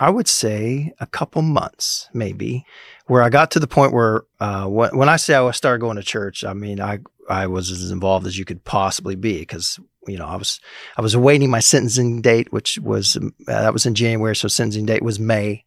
I 0.00 0.10
would 0.10 0.26
say 0.26 0.92
a 0.98 1.06
couple 1.06 1.42
months, 1.42 2.08
maybe, 2.12 2.64
where 3.06 3.22
I 3.22 3.28
got 3.28 3.50
to 3.52 3.60
the 3.60 3.66
point 3.66 3.92
where 3.92 4.24
uh, 4.40 4.66
when, 4.66 4.96
when 4.96 5.08
I 5.08 5.16
say 5.16 5.34
I 5.34 5.50
started 5.50 5.80
going 5.80 5.96
to 5.96 6.02
church, 6.02 6.44
I 6.44 6.52
mean 6.52 6.80
I 6.80 7.00
I 7.28 7.46
was 7.46 7.70
as 7.70 7.90
involved 7.90 8.26
as 8.26 8.38
you 8.38 8.44
could 8.44 8.64
possibly 8.64 9.16
be 9.16 9.38
because 9.38 9.78
you 10.06 10.18
know 10.18 10.26
I 10.26 10.36
was 10.36 10.60
I 10.96 11.02
was 11.02 11.14
awaiting 11.14 11.50
my 11.50 11.60
sentencing 11.60 12.22
date, 12.22 12.52
which 12.52 12.78
was 12.78 13.16
uh, 13.16 13.30
that 13.46 13.72
was 13.72 13.86
in 13.86 13.94
January, 13.94 14.36
so 14.36 14.48
sentencing 14.48 14.86
date 14.86 15.02
was 15.02 15.18
May, 15.20 15.64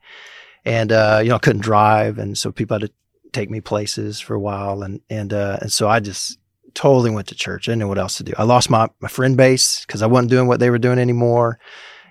and 0.66 0.92
uh, 0.92 1.20
you 1.24 1.30
know 1.30 1.36
I 1.36 1.40
couldn't 1.40 1.62
drive, 1.62 2.18
and 2.18 2.38
so 2.38 2.52
people 2.52 2.76
had 2.76 2.88
to 2.88 2.94
take 3.34 3.50
me 3.50 3.62
places 3.62 4.20
for 4.20 4.34
a 4.34 4.40
while, 4.40 4.84
and 4.84 5.02
and 5.10 5.34
uh, 5.34 5.58
and 5.62 5.72
so 5.72 5.88
I 5.88 6.00
just 6.00 6.38
totally 6.74 7.10
went 7.10 7.28
to 7.28 7.36
church. 7.36 7.68
I 7.68 7.72
didn't 7.72 7.80
know 7.80 7.88
what 7.88 7.98
else 7.98 8.18
to 8.18 8.24
do. 8.24 8.34
I 8.38 8.44
lost 8.44 8.70
my 8.70 8.90
my 9.00 9.10
friend 9.10 9.38
base 9.38 9.86
because 9.86 10.02
I 10.02 10.08
wasn't 10.08 10.32
doing 10.32 10.48
what 10.48 10.60
they 10.60 10.70
were 10.70 10.80
doing 10.80 11.00
anymore. 11.00 11.60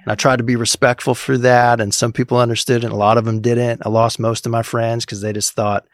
And 0.07 0.13
I 0.13 0.15
tried 0.15 0.37
to 0.37 0.45
be 0.45 0.57
respectful 0.57 1.17
for 1.17 1.37
that. 1.39 1.81
And 1.81 1.93
some 1.93 2.13
people 2.13 2.39
understood 2.39 2.85
and 2.85 2.93
a 2.93 2.97
lot 2.97 3.19
of 3.19 3.25
them 3.25 3.41
didn't. 3.41 3.83
I 3.85 3.89
lost 3.89 4.21
most 4.21 4.47
of 4.47 4.53
my 4.53 4.63
friends 4.63 5.05
because 5.05 5.21
they 5.21 5.33
just 5.33 5.53
thought, 5.53 5.85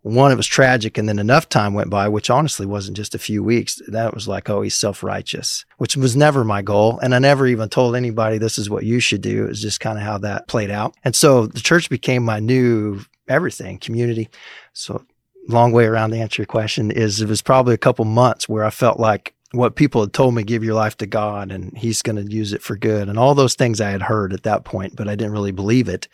one, 0.00 0.32
it 0.32 0.36
was 0.36 0.46
tragic. 0.46 0.96
And 0.96 1.06
then 1.06 1.18
enough 1.18 1.48
time 1.48 1.74
went 1.74 1.90
by, 1.90 2.08
which 2.08 2.30
honestly 2.30 2.66
wasn't 2.66 2.96
just 2.96 3.14
a 3.14 3.18
few 3.20 3.44
weeks. 3.44 3.80
That 3.88 4.14
was 4.14 4.26
like, 4.26 4.48
oh, 4.48 4.62
he's 4.62 4.74
self 4.74 5.02
righteous, 5.02 5.66
which 5.76 5.96
was 5.96 6.16
never 6.16 6.44
my 6.44 6.62
goal. 6.62 6.98
And 7.00 7.14
I 7.14 7.18
never 7.18 7.46
even 7.46 7.68
told 7.68 7.94
anybody 7.94 8.38
this 8.38 8.58
is 8.58 8.70
what 8.70 8.84
you 8.84 9.00
should 9.00 9.20
do. 9.20 9.44
It 9.44 9.48
was 9.48 9.62
just 9.62 9.80
kind 9.80 9.98
of 9.98 10.04
how 10.04 10.18
that 10.18 10.48
played 10.48 10.70
out. 10.70 10.96
And 11.04 11.14
so 11.14 11.46
the 11.46 11.60
church 11.60 11.90
became 11.90 12.24
my 12.24 12.40
new 12.40 13.02
everything, 13.28 13.78
community. 13.78 14.30
So 14.72 15.04
long 15.48 15.72
way 15.72 15.84
around 15.84 16.10
to 16.10 16.18
answer 16.18 16.40
your 16.40 16.46
question 16.46 16.90
is 16.90 17.20
it 17.20 17.28
was 17.28 17.42
probably 17.42 17.74
a 17.74 17.78
couple 17.78 18.04
months 18.04 18.48
where 18.48 18.64
I 18.64 18.70
felt 18.70 18.98
like 18.98 19.34
what 19.52 19.76
people 19.76 20.00
had 20.00 20.12
told 20.12 20.34
me, 20.34 20.42
give 20.42 20.64
your 20.64 20.74
life 20.74 20.96
to 20.98 21.06
God 21.06 21.52
and 21.52 21.76
he's 21.76 22.02
going 22.02 22.16
to 22.16 22.32
use 22.32 22.52
it 22.52 22.62
for 22.62 22.76
good. 22.76 23.08
And 23.08 23.18
all 23.18 23.34
those 23.34 23.54
things 23.54 23.80
I 23.80 23.90
had 23.90 24.02
heard 24.02 24.32
at 24.32 24.42
that 24.44 24.64
point, 24.64 24.96
but 24.96 25.08
I 25.08 25.14
didn't 25.14 25.32
really 25.32 25.52
believe 25.52 25.88
it. 25.88 26.08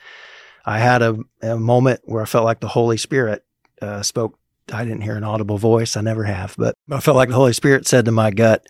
I 0.66 0.78
had 0.78 1.02
a, 1.02 1.16
a 1.40 1.56
moment 1.56 2.00
where 2.04 2.22
I 2.22 2.26
felt 2.26 2.44
like 2.44 2.60
the 2.60 2.68
Holy 2.68 2.96
Spirit 2.96 3.44
uh, 3.80 4.02
spoke. 4.02 4.38
I 4.72 4.84
didn't 4.84 5.00
hear 5.02 5.16
an 5.16 5.24
audible 5.24 5.56
voice. 5.56 5.96
I 5.96 6.02
never 6.02 6.24
have, 6.24 6.54
but 6.58 6.74
I 6.90 7.00
felt 7.00 7.16
like 7.16 7.30
the 7.30 7.36
Holy 7.36 7.54
Spirit 7.54 7.86
said 7.86 8.04
to 8.04 8.12
my 8.12 8.30
gut, 8.30 8.66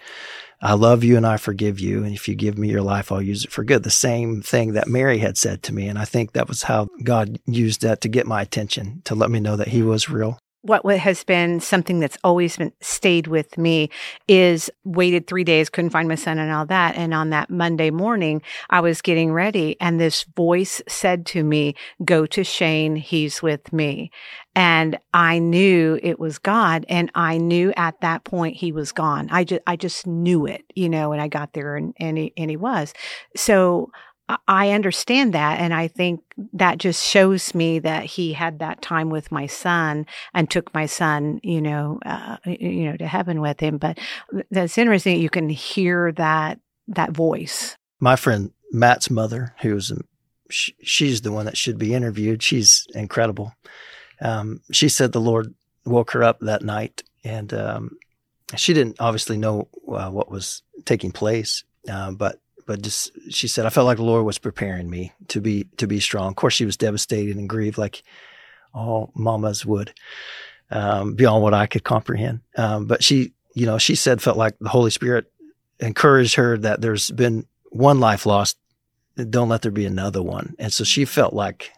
I 0.60 0.74
love 0.74 1.02
you 1.02 1.16
and 1.16 1.26
I 1.26 1.38
forgive 1.38 1.80
you. 1.80 2.04
And 2.04 2.14
if 2.14 2.28
you 2.28 2.34
give 2.34 2.58
me 2.58 2.68
your 2.68 2.82
life, 2.82 3.10
I'll 3.10 3.22
use 3.22 3.44
it 3.44 3.50
for 3.50 3.64
good. 3.64 3.82
The 3.82 3.90
same 3.90 4.42
thing 4.42 4.74
that 4.74 4.88
Mary 4.88 5.18
had 5.18 5.36
said 5.36 5.62
to 5.64 5.74
me. 5.74 5.88
And 5.88 5.98
I 5.98 6.04
think 6.04 6.32
that 6.32 6.48
was 6.48 6.64
how 6.64 6.88
God 7.02 7.40
used 7.46 7.80
that 7.82 8.00
to 8.02 8.08
get 8.08 8.26
my 8.26 8.42
attention, 8.42 9.02
to 9.04 9.14
let 9.14 9.30
me 9.30 9.40
know 9.40 9.56
that 9.56 9.68
he 9.68 9.82
was 9.82 10.10
real 10.10 10.38
what 10.62 10.84
has 10.98 11.24
been 11.24 11.60
something 11.60 12.00
that's 12.00 12.18
always 12.24 12.56
been 12.56 12.72
stayed 12.80 13.26
with 13.26 13.56
me 13.56 13.90
is 14.26 14.70
waited 14.84 15.26
three 15.26 15.44
days, 15.44 15.68
couldn't 15.68 15.90
find 15.90 16.08
my 16.08 16.14
son 16.14 16.38
and 16.38 16.52
all 16.52 16.66
that. 16.66 16.96
And 16.96 17.14
on 17.14 17.30
that 17.30 17.48
Monday 17.48 17.90
morning, 17.90 18.42
I 18.70 18.80
was 18.80 19.00
getting 19.00 19.32
ready 19.32 19.76
and 19.80 20.00
this 20.00 20.24
voice 20.24 20.82
said 20.88 21.26
to 21.26 21.44
me, 21.44 21.74
go 22.04 22.26
to 22.26 22.42
Shane. 22.44 22.96
He's 22.96 23.42
with 23.42 23.72
me. 23.72 24.10
And 24.54 24.98
I 25.14 25.38
knew 25.38 26.00
it 26.02 26.18
was 26.18 26.38
God. 26.38 26.84
And 26.88 27.12
I 27.14 27.38
knew 27.38 27.72
at 27.76 28.00
that 28.00 28.24
point 28.24 28.56
he 28.56 28.72
was 28.72 28.90
gone. 28.90 29.28
I 29.30 29.44
just, 29.44 29.62
I 29.68 29.76
just 29.76 30.06
knew 30.06 30.46
it, 30.46 30.64
you 30.74 30.88
know, 30.88 31.12
and 31.12 31.22
I 31.22 31.28
got 31.28 31.52
there 31.52 31.76
and, 31.76 31.94
and 31.98 32.18
he, 32.18 32.32
and 32.36 32.50
he 32.50 32.56
was. 32.56 32.92
So 33.36 33.92
I 34.46 34.70
understand 34.72 35.32
that. 35.34 35.60
And 35.60 35.72
I 35.72 35.88
think 35.88 36.22
that 36.52 36.78
just 36.78 37.04
shows 37.04 37.54
me 37.54 37.78
that 37.78 38.04
he 38.04 38.32
had 38.32 38.58
that 38.58 38.82
time 38.82 39.10
with 39.10 39.32
my 39.32 39.46
son 39.46 40.06
and 40.34 40.50
took 40.50 40.72
my 40.74 40.86
son, 40.86 41.40
you 41.42 41.62
know, 41.62 41.98
uh, 42.04 42.36
you 42.44 42.90
know, 42.90 42.96
to 42.96 43.06
heaven 43.06 43.40
with 43.40 43.60
him. 43.60 43.78
But 43.78 43.98
that's 44.50 44.76
interesting. 44.76 45.20
You 45.20 45.30
can 45.30 45.48
hear 45.48 46.12
that, 46.12 46.60
that 46.88 47.12
voice. 47.12 47.76
My 48.00 48.16
friend 48.16 48.52
Matt's 48.70 49.10
mother, 49.10 49.54
who's, 49.60 49.92
she's 50.50 51.22
the 51.22 51.32
one 51.32 51.46
that 51.46 51.56
should 51.56 51.78
be 51.78 51.94
interviewed. 51.94 52.42
She's 52.42 52.86
incredible. 52.94 53.54
Um, 54.20 54.60
she 54.72 54.88
said 54.88 55.12
the 55.12 55.20
Lord 55.20 55.54
woke 55.84 56.10
her 56.10 56.22
up 56.22 56.40
that 56.40 56.62
night 56.62 57.02
and, 57.24 57.52
um, 57.54 57.98
she 58.56 58.72
didn't 58.72 58.96
obviously 58.98 59.36
know 59.36 59.68
uh, 59.88 60.10
what 60.10 60.30
was 60.30 60.62
taking 60.86 61.12
place, 61.12 61.64
uh, 61.86 62.10
but 62.12 62.40
but 62.68 62.82
just 62.82 63.10
she 63.30 63.48
said 63.48 63.64
I 63.64 63.70
felt 63.70 63.86
like 63.86 63.96
the 63.96 64.04
Lord 64.04 64.26
was 64.26 64.38
preparing 64.38 64.90
me 64.90 65.12
to 65.28 65.40
be 65.40 65.64
to 65.78 65.86
be 65.86 66.00
strong. 66.00 66.28
Of 66.28 66.36
course, 66.36 66.52
she 66.52 66.66
was 66.66 66.76
devastated 66.76 67.38
and 67.38 67.48
grieved 67.48 67.78
like 67.78 68.02
all 68.74 69.10
mamas 69.14 69.64
would, 69.64 69.94
um, 70.70 71.14
beyond 71.14 71.42
what 71.42 71.54
I 71.54 71.64
could 71.64 71.82
comprehend. 71.82 72.42
Um, 72.58 72.84
but 72.84 73.02
she, 73.02 73.32
you 73.54 73.64
know, 73.64 73.78
she 73.78 73.94
said 73.94 74.20
felt 74.20 74.36
like 74.36 74.54
the 74.60 74.68
Holy 74.68 74.90
Spirit 74.90 75.32
encouraged 75.80 76.34
her 76.34 76.58
that 76.58 76.82
there's 76.82 77.10
been 77.10 77.46
one 77.70 78.00
life 78.00 78.26
lost. 78.26 78.58
Don't 79.16 79.48
let 79.48 79.62
there 79.62 79.72
be 79.72 79.86
another 79.86 80.22
one. 80.22 80.54
And 80.58 80.70
so 80.70 80.84
she 80.84 81.06
felt 81.06 81.32
like 81.32 81.72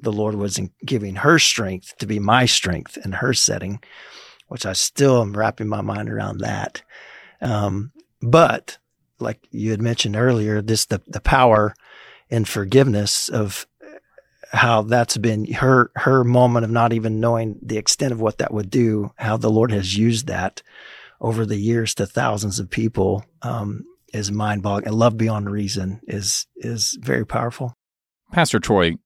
the 0.00 0.12
Lord 0.12 0.36
was 0.36 0.60
giving 0.84 1.16
her 1.16 1.40
strength 1.40 1.98
to 1.98 2.06
be 2.06 2.20
my 2.20 2.46
strength 2.46 2.96
in 3.04 3.10
her 3.12 3.34
setting, 3.34 3.82
which 4.46 4.64
I 4.64 4.74
still 4.74 5.20
am 5.22 5.36
wrapping 5.36 5.66
my 5.66 5.80
mind 5.80 6.08
around 6.08 6.38
that. 6.38 6.82
Um, 7.40 7.90
but 8.22 8.78
like 9.18 9.46
you 9.50 9.70
had 9.70 9.82
mentioned 9.82 10.16
earlier, 10.16 10.62
this 10.62 10.86
the 10.86 11.00
the 11.06 11.20
power 11.20 11.74
and 12.30 12.48
forgiveness 12.48 13.28
of 13.28 13.66
how 14.52 14.82
that's 14.82 15.16
been 15.16 15.52
her 15.54 15.90
her 15.96 16.24
moment 16.24 16.64
of 16.64 16.70
not 16.70 16.92
even 16.92 17.20
knowing 17.20 17.58
the 17.62 17.78
extent 17.78 18.12
of 18.12 18.20
what 18.20 18.38
that 18.38 18.52
would 18.52 18.70
do. 18.70 19.10
How 19.16 19.36
the 19.36 19.50
Lord 19.50 19.72
has 19.72 19.96
used 19.96 20.26
that 20.26 20.62
over 21.20 21.46
the 21.46 21.56
years 21.56 21.94
to 21.94 22.06
thousands 22.06 22.58
of 22.58 22.70
people 22.70 23.24
um, 23.42 23.84
is 24.12 24.30
mind 24.30 24.62
boggling. 24.62 24.88
And 24.88 24.96
love 24.96 25.16
beyond 25.16 25.50
reason 25.50 26.00
is 26.06 26.46
is 26.56 26.98
very 27.00 27.24
powerful. 27.24 27.74
Pastor 28.32 28.58
Troy, 28.58 28.96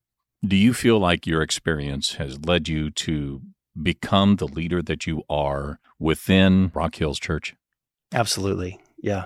do 0.45 0.57
you 0.57 0.73
feel 0.73 0.99
like 0.99 1.27
your 1.27 1.43
experience 1.43 2.15
has 2.15 2.45
led 2.45 2.69
you 2.69 2.91
to 2.91 3.43
become 3.81 4.37
the 4.37 4.49
leader 4.49 4.83
that 4.83 5.07
you 5.07 5.23
are 5.29 5.79
within 5.99 6.71
Rock 6.75 6.97
Hills 6.97 7.19
Church? 7.19 7.55
Absolutely. 8.13 8.81
Yeah 9.03 9.25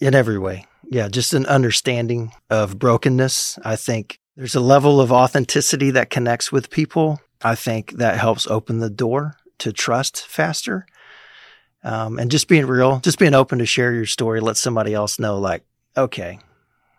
in 0.00 0.14
every 0.14 0.38
way. 0.38 0.66
Yeah, 0.90 1.08
just 1.08 1.34
an 1.34 1.46
understanding 1.46 2.32
of 2.48 2.78
brokenness. 2.78 3.58
I 3.64 3.76
think 3.76 4.20
there's 4.36 4.54
a 4.54 4.60
level 4.60 5.00
of 5.00 5.12
authenticity 5.12 5.90
that 5.90 6.10
connects 6.10 6.50
with 6.50 6.70
people. 6.70 7.20
I 7.42 7.54
think 7.54 7.92
that 7.92 8.18
helps 8.18 8.46
open 8.46 8.78
the 8.78 8.90
door 8.90 9.36
to 9.58 9.72
trust 9.72 10.26
faster. 10.26 10.86
Um, 11.84 12.18
and 12.18 12.30
just 12.30 12.48
being 12.48 12.66
real, 12.66 13.00
just 13.00 13.18
being 13.18 13.34
open 13.34 13.58
to 13.58 13.66
share 13.66 13.92
your 13.92 14.06
story, 14.06 14.40
let 14.40 14.56
somebody 14.56 14.94
else 14.94 15.18
know, 15.18 15.38
like, 15.38 15.64
okay, 15.96 16.38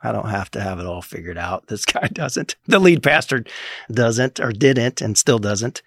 I 0.02 0.12
don't 0.12 0.30
have 0.30 0.50
to 0.52 0.62
have 0.62 0.80
it 0.80 0.86
all 0.86 1.02
figured 1.02 1.38
out. 1.38 1.68
This 1.68 1.86
guy 1.86 2.08
doesn't. 2.08 2.56
The 2.68 2.80
lead 2.80 3.04
pastor 3.04 3.44
doesn't 3.92 4.40
or 4.40 4.52
didn't 4.52 5.02
and 5.02 5.18
still 5.18 5.40
doesn't. 5.40 5.82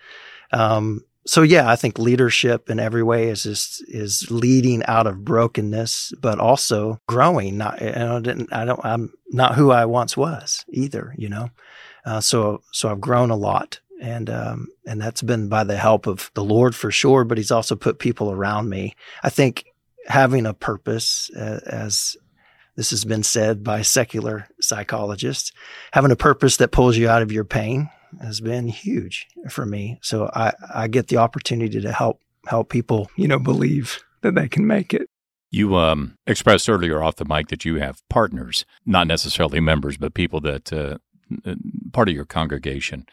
Um, 0.52 1.05
so 1.26 1.42
yeah, 1.42 1.70
I 1.70 1.76
think 1.76 1.98
leadership 1.98 2.68
in 2.68 2.80
every 2.80 3.02
way 3.02 3.28
is 3.28 3.44
just 3.44 3.85
is 3.88 4.26
leading 4.30 4.85
out 4.87 5.06
of 5.06 5.24
brokenness, 5.24 6.12
but 6.20 6.38
also 6.38 7.00
growing. 7.06 7.58
Not 7.58 7.80
know, 7.80 8.20
didn't, 8.20 8.52
I 8.52 8.64
don't 8.64 8.85
I'm 8.85 9.12
not 9.30 9.54
who 9.54 9.70
I 9.70 9.85
once 9.85 10.16
was 10.16 10.64
either. 10.70 11.14
You 11.16 11.28
know, 11.28 11.50
uh, 12.04 12.20
so 12.20 12.62
so 12.72 12.90
I've 12.90 13.00
grown 13.00 13.30
a 13.30 13.37
lot 13.37 13.80
and 14.00 14.28
um, 14.28 14.68
and 14.85 15.00
that's 15.00 15.22
been 15.22 15.48
by 15.48 15.64
the 15.64 15.76
help 15.76 16.06
of 16.06 16.30
the 16.35 16.44
Lord 16.44 16.74
for 16.74 16.90
sure. 16.90 17.24
But 17.24 17.38
He's 17.38 17.52
also 17.52 17.76
put 17.76 18.00
people 18.00 18.32
around 18.32 18.68
me. 18.68 18.94
I 19.22 19.30
think 19.30 19.64
having 20.06 20.44
a 20.44 20.54
purpose, 20.54 21.30
uh, 21.37 21.61
as 21.64 22.16
this 22.76 22.90
has 22.90 23.04
been 23.04 23.22
said 23.22 23.62
by 23.62 23.82
secular 23.82 24.48
psychologists, 24.61 25.52
having 25.92 26.11
a 26.11 26.16
purpose 26.16 26.56
that 26.56 26.72
pulls 26.72 26.96
you 26.96 27.08
out 27.08 27.22
of 27.22 27.30
your 27.30 27.44
pain 27.44 27.90
has 28.20 28.40
been 28.40 28.68
huge 28.68 29.27
for 29.48 29.64
me. 29.66 29.98
So 30.03 30.31
I, 30.35 30.53
I 30.75 30.88
get 30.88 31.09
the 31.09 31.16
opportunity 31.18 31.81
to 31.81 31.92
help 31.92 32.20
help 32.46 32.68
people, 32.70 33.11
you 33.16 33.29
know, 33.29 33.38
believe 33.38 34.01
that 34.22 34.35
they 34.35 34.48
can 34.48 34.66
make 34.66 34.92
it. 34.92 35.09
You 35.51 35.77
um, 35.77 36.16
expressed 36.27 36.68
earlier 36.68 37.03
off 37.03 37.16
the 37.16 37.25
mic 37.25 37.48
that 37.48 37.64
you 37.64 37.77
have 37.77 38.03
partners, 38.09 38.64
not 38.87 39.07
necessarily 39.07 39.61
members, 39.61 39.96
but 39.98 40.14
people 40.14 40.40
that 40.40 40.72
uh, 40.72 40.96
part 41.92 42.09
of 42.09 42.14
your 42.14 42.25
congregation. 42.25 43.07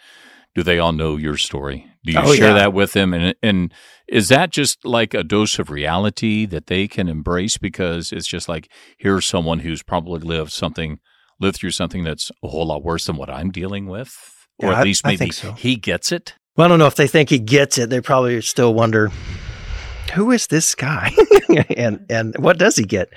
Do 0.55 0.63
they 0.63 0.79
all 0.79 0.93
know 0.93 1.15
your 1.15 1.37
story? 1.37 1.85
Do 2.03 2.11
you 2.11 2.19
Oh, 2.19 2.33
share 2.33 2.49
yeah. 2.49 2.53
that 2.55 2.73
with 2.73 2.93
them? 2.93 3.13
And 3.13 3.35
and 3.43 3.73
is 4.07 4.29
that 4.29 4.49
just 4.51 4.83
like 4.83 5.13
a 5.13 5.23
dose 5.23 5.59
of 5.59 5.69
reality 5.69 6.45
that 6.47 6.67
they 6.67 6.87
can 6.87 7.07
embrace 7.07 7.57
because 7.57 8.11
it's 8.11 8.27
just 8.27 8.49
like 8.49 8.67
here's 8.97 9.25
someone 9.25 9.59
who's 9.59 9.83
probably 9.83 10.19
lived 10.21 10.51
something, 10.51 10.99
lived 11.39 11.57
through 11.57 11.71
something 11.71 12.03
that's 12.03 12.31
a 12.43 12.47
whole 12.47 12.65
lot 12.65 12.83
worse 12.83 13.05
than 13.05 13.15
what 13.15 13.29
I'm 13.29 13.51
dealing 13.51 13.85
with, 13.85 14.38
or 14.59 14.71
Yeah, 14.71 14.79
at 14.79 14.83
least 14.83 15.05
maybe 15.05 15.31
so. 15.31 15.53
he 15.53 15.75
gets 15.75 16.11
it. 16.11 16.33
Well, 16.55 16.65
I 16.65 16.67
don't 16.69 16.79
know 16.79 16.87
if 16.87 16.95
they 16.95 17.07
think 17.07 17.29
he 17.29 17.39
gets 17.39 17.77
it. 17.77 17.89
They 17.89 18.01
probably 18.01 18.41
still 18.41 18.73
wonder, 18.73 19.11
who 20.13 20.31
is 20.31 20.47
this 20.47 20.75
guy, 20.75 21.11
and 21.77 22.05
and 22.09 22.35
what 22.37 22.57
does 22.57 22.75
he 22.75 22.83
get? 22.83 23.09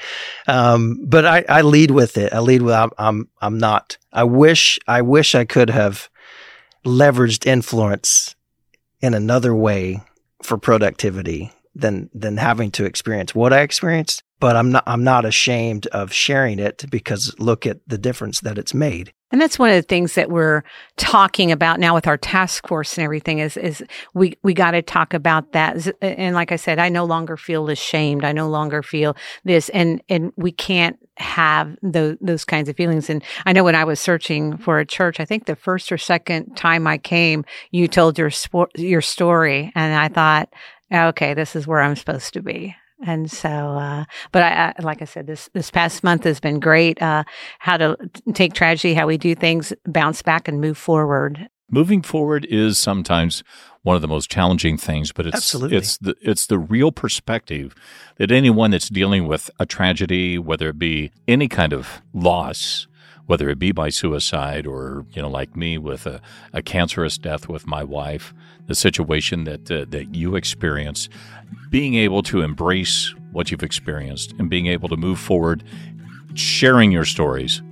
Um, 0.47 0.99
but 1.05 1.25
I, 1.27 1.45
I 1.49 1.63
lead 1.63 1.91
with 1.91 2.17
it. 2.19 2.33
I 2.33 2.39
lead 2.41 2.63
with 2.63 2.75
I'm, 2.75 2.91
I'm 2.99 3.29
I'm 3.41 3.59
not. 3.59 3.99
I 4.13 4.25
wish 4.25 4.79
I 4.87 5.03
wish 5.03 5.35
I 5.35 5.45
could 5.45 5.71
have 5.71 6.09
leveraged 6.87 7.47
influence 7.47 8.35
in 9.01 9.15
another 9.15 9.55
way 9.55 10.03
for 10.43 10.59
productivity 10.59 11.53
than 11.75 12.11
than 12.15 12.37
having 12.37 12.71
to 12.73 12.85
experience 12.85 13.35
what 13.35 13.53
I 13.53 13.61
experienced. 13.63 14.23
But 14.43 14.57
I'm 14.57 14.73
not 14.73 14.83
I'm 14.89 15.05
not 15.05 15.25
ashamed 15.25 15.87
of 15.87 16.13
sharing 16.13 16.59
it 16.59 16.85
because 16.91 17.33
look 17.39 17.65
at 17.65 17.79
the 17.87 17.97
difference 17.97 18.41
that 18.41 18.59
it's 18.59 18.75
made. 18.75 19.13
And 19.31 19.41
that's 19.41 19.57
one 19.57 19.71
of 19.71 19.77
the 19.77 19.83
things 19.83 20.17
that 20.17 20.31
we're 20.31 20.65
talking 20.97 21.53
about 21.53 21.79
now 21.79 21.95
with 21.95 22.09
our 22.09 22.19
task 22.19 22.67
force 22.67 22.99
and 22.99 23.05
everything 23.05 23.39
is 23.39 23.57
is 23.57 23.85
we 24.15 24.37
we 24.43 24.53
got 24.53 24.73
to 24.73 24.83
talk 24.83 25.15
about 25.15 25.53
that. 25.53 25.87
And 26.03 26.35
like 26.35 26.51
I 26.51 26.57
said, 26.57 26.81
I 26.81 26.89
no 26.89 27.05
longer 27.05 27.37
feel 27.37 27.71
ashamed. 27.71 28.25
I 28.25 28.33
no 28.33 28.49
longer 28.49 28.83
feel 28.83 29.17
this, 29.45 29.69
and 29.69 30.03
and 30.09 30.33
we 30.37 30.51
can't 30.51 30.99
have 31.19 31.77
those 31.81 32.17
those 32.21 32.45
kinds 32.45 32.69
of 32.69 32.77
feelings. 32.77 33.09
And 33.09 33.23
I 33.47 33.53
know 33.53 33.63
when 33.63 33.77
I 33.77 33.85
was 33.85 34.01
searching 34.01 34.59
for 34.59 34.81
a 34.81 34.85
church, 34.85 35.21
I 35.21 35.25
think 35.25 35.47
the 35.47 35.55
first 35.55 35.93
or 35.93 35.99
second 35.99 36.57
time 36.57 36.89
I 36.89 36.99
came, 36.99 37.45
you 37.71 37.87
told 37.87 38.19
your 38.19 38.33
your 38.75 39.03
story, 39.03 39.71
and 39.77 39.95
I 39.95 40.09
thought, 40.09 40.53
okay, 40.93 41.33
this 41.33 41.55
is 41.55 41.65
where 41.65 41.81
I'm 41.81 41.95
supposed 41.95 42.35
to 42.35 42.43
be. 42.43 42.75
And 43.05 43.31
so, 43.31 43.49
uh, 43.49 44.05
but 44.31 44.43
I, 44.43 44.75
I, 44.79 44.83
like 44.83 45.03
I 45.03 45.07
said, 45.07 45.27
this 45.27 45.49
this 45.53 45.71
past 45.71 46.05
month 46.05 46.25
has 46.25 46.41
been 46.41 46.61
great. 46.61 47.01
Uh, 47.03 47.25
how 47.59 47.77
to 47.77 47.97
take 48.33 48.55
tragedy, 48.55 48.95
how 48.95 49.07
we 49.07 49.19
do 49.19 49.35
things, 49.35 49.73
bounce 49.87 50.23
back, 50.23 50.49
and 50.49 50.61
move 50.61 50.79
forward. 50.79 51.49
Moving 51.71 52.03
forward 52.03 52.47
is 52.51 52.79
sometimes 52.79 53.43
one 53.83 53.97
of 53.97 54.03
the 54.03 54.09
most 54.09 54.31
challenging 54.31 54.77
things, 54.77 55.11
but 55.11 55.27
it's 55.27 55.37
Absolutely. 55.37 55.79
it's 55.79 55.99
the 55.99 56.15
it's 56.21 56.47
the 56.47 56.59
real 56.59 56.93
perspective 56.93 57.75
that 58.17 58.31
anyone 58.31 58.71
that's 58.71 58.89
dealing 58.89 59.27
with 59.27 59.51
a 59.59 59.67
tragedy, 59.67 60.39
whether 60.39 60.69
it 60.69 60.79
be 60.79 61.11
any 61.27 61.49
kind 61.49 61.73
of 61.73 62.03
loss, 62.13 62.87
whether 63.27 63.49
it 63.49 63.59
be 63.59 63.73
by 63.73 63.89
suicide 63.89 64.67
or 64.67 65.07
you 65.13 65.23
know 65.23 65.29
like 65.29 65.57
me 65.57 65.79
with 65.79 66.07
a, 66.07 66.21
a 66.53 66.63
cancerous 66.63 67.19
death 67.19 67.49
with 67.49 67.67
my 67.67 67.85
wife, 67.85 68.35
the 68.67 68.75
situation 68.75 69.45
that 69.45 69.71
uh, 69.71 69.85
that 69.89 70.15
you 70.15 70.37
experience, 70.37 71.09
being 71.71 71.95
able 71.95 72.23
to 72.25 72.43
embrace 72.43 73.15
what 73.33 73.51
you've 73.51 73.63
experienced 73.63 74.35
and 74.39 74.51
being 74.51 74.67
able 74.67 74.89
to 74.89 74.97
move 74.97 75.19
forward, 75.19 75.65
sharing 76.35 76.93
your 76.93 77.05
stories, 77.05 77.63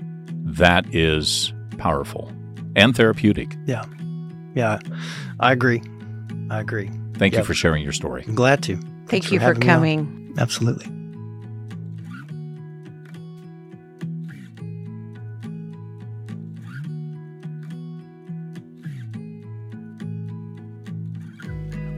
that 0.44 0.92
is 0.94 1.52
powerful 1.78 2.32
and 2.76 2.96
therapeutic. 2.96 3.56
Yeah, 3.66 3.84
yeah, 4.54 4.78
I 5.40 5.52
agree. 5.52 5.82
I 6.50 6.60
agree. 6.60 6.90
Thank 7.14 7.34
you 7.34 7.44
for 7.44 7.54
sharing 7.54 7.82
your 7.82 7.92
story. 7.92 8.24
I'm 8.26 8.34
glad 8.34 8.62
to. 8.64 8.76
Thank 8.76 9.08
Thanks 9.08 9.32
you 9.32 9.38
for 9.38 9.46
having 9.46 9.60
me 9.60 9.68
on. 9.68 9.76
coming. 9.76 10.34
Absolutely. 10.38 10.99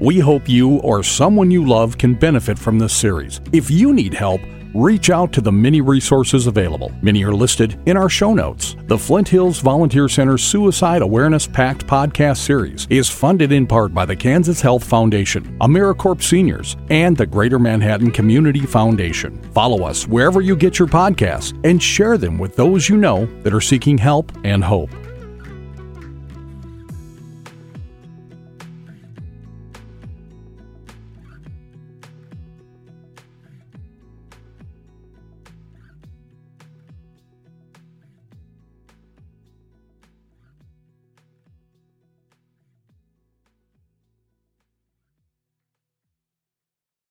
We 0.00 0.18
hope 0.18 0.48
you 0.48 0.78
or 0.78 1.02
someone 1.02 1.50
you 1.50 1.64
love 1.64 1.98
can 1.98 2.14
benefit 2.14 2.58
from 2.58 2.78
this 2.78 2.94
series. 2.94 3.40
If 3.52 3.70
you 3.70 3.92
need 3.92 4.14
help, 4.14 4.40
reach 4.74 5.10
out 5.10 5.32
to 5.32 5.40
the 5.40 5.52
many 5.52 5.80
resources 5.80 6.46
available. 6.46 6.92
Many 7.02 7.24
are 7.24 7.34
listed 7.34 7.78
in 7.86 7.96
our 7.96 8.08
show 8.08 8.34
notes. 8.34 8.76
The 8.86 8.98
Flint 8.98 9.28
Hills 9.28 9.60
Volunteer 9.60 10.08
Center 10.08 10.38
Suicide 10.38 11.02
Awareness 11.02 11.46
Pact 11.46 11.86
podcast 11.86 12.38
series 12.38 12.86
is 12.90 13.08
funded 13.08 13.52
in 13.52 13.66
part 13.66 13.92
by 13.92 14.04
the 14.04 14.16
Kansas 14.16 14.60
Health 14.60 14.84
Foundation, 14.84 15.56
AmeriCorps 15.60 16.22
Seniors, 16.22 16.76
and 16.90 17.16
the 17.16 17.26
Greater 17.26 17.58
Manhattan 17.58 18.10
Community 18.10 18.60
Foundation. 18.66 19.42
Follow 19.52 19.84
us 19.84 20.06
wherever 20.06 20.40
you 20.40 20.56
get 20.56 20.78
your 20.78 20.88
podcasts 20.88 21.58
and 21.64 21.82
share 21.82 22.16
them 22.16 22.38
with 22.38 22.56
those 22.56 22.88
you 22.88 22.96
know 22.96 23.26
that 23.42 23.54
are 23.54 23.60
seeking 23.60 23.98
help 23.98 24.32
and 24.44 24.64
hope. 24.64 24.90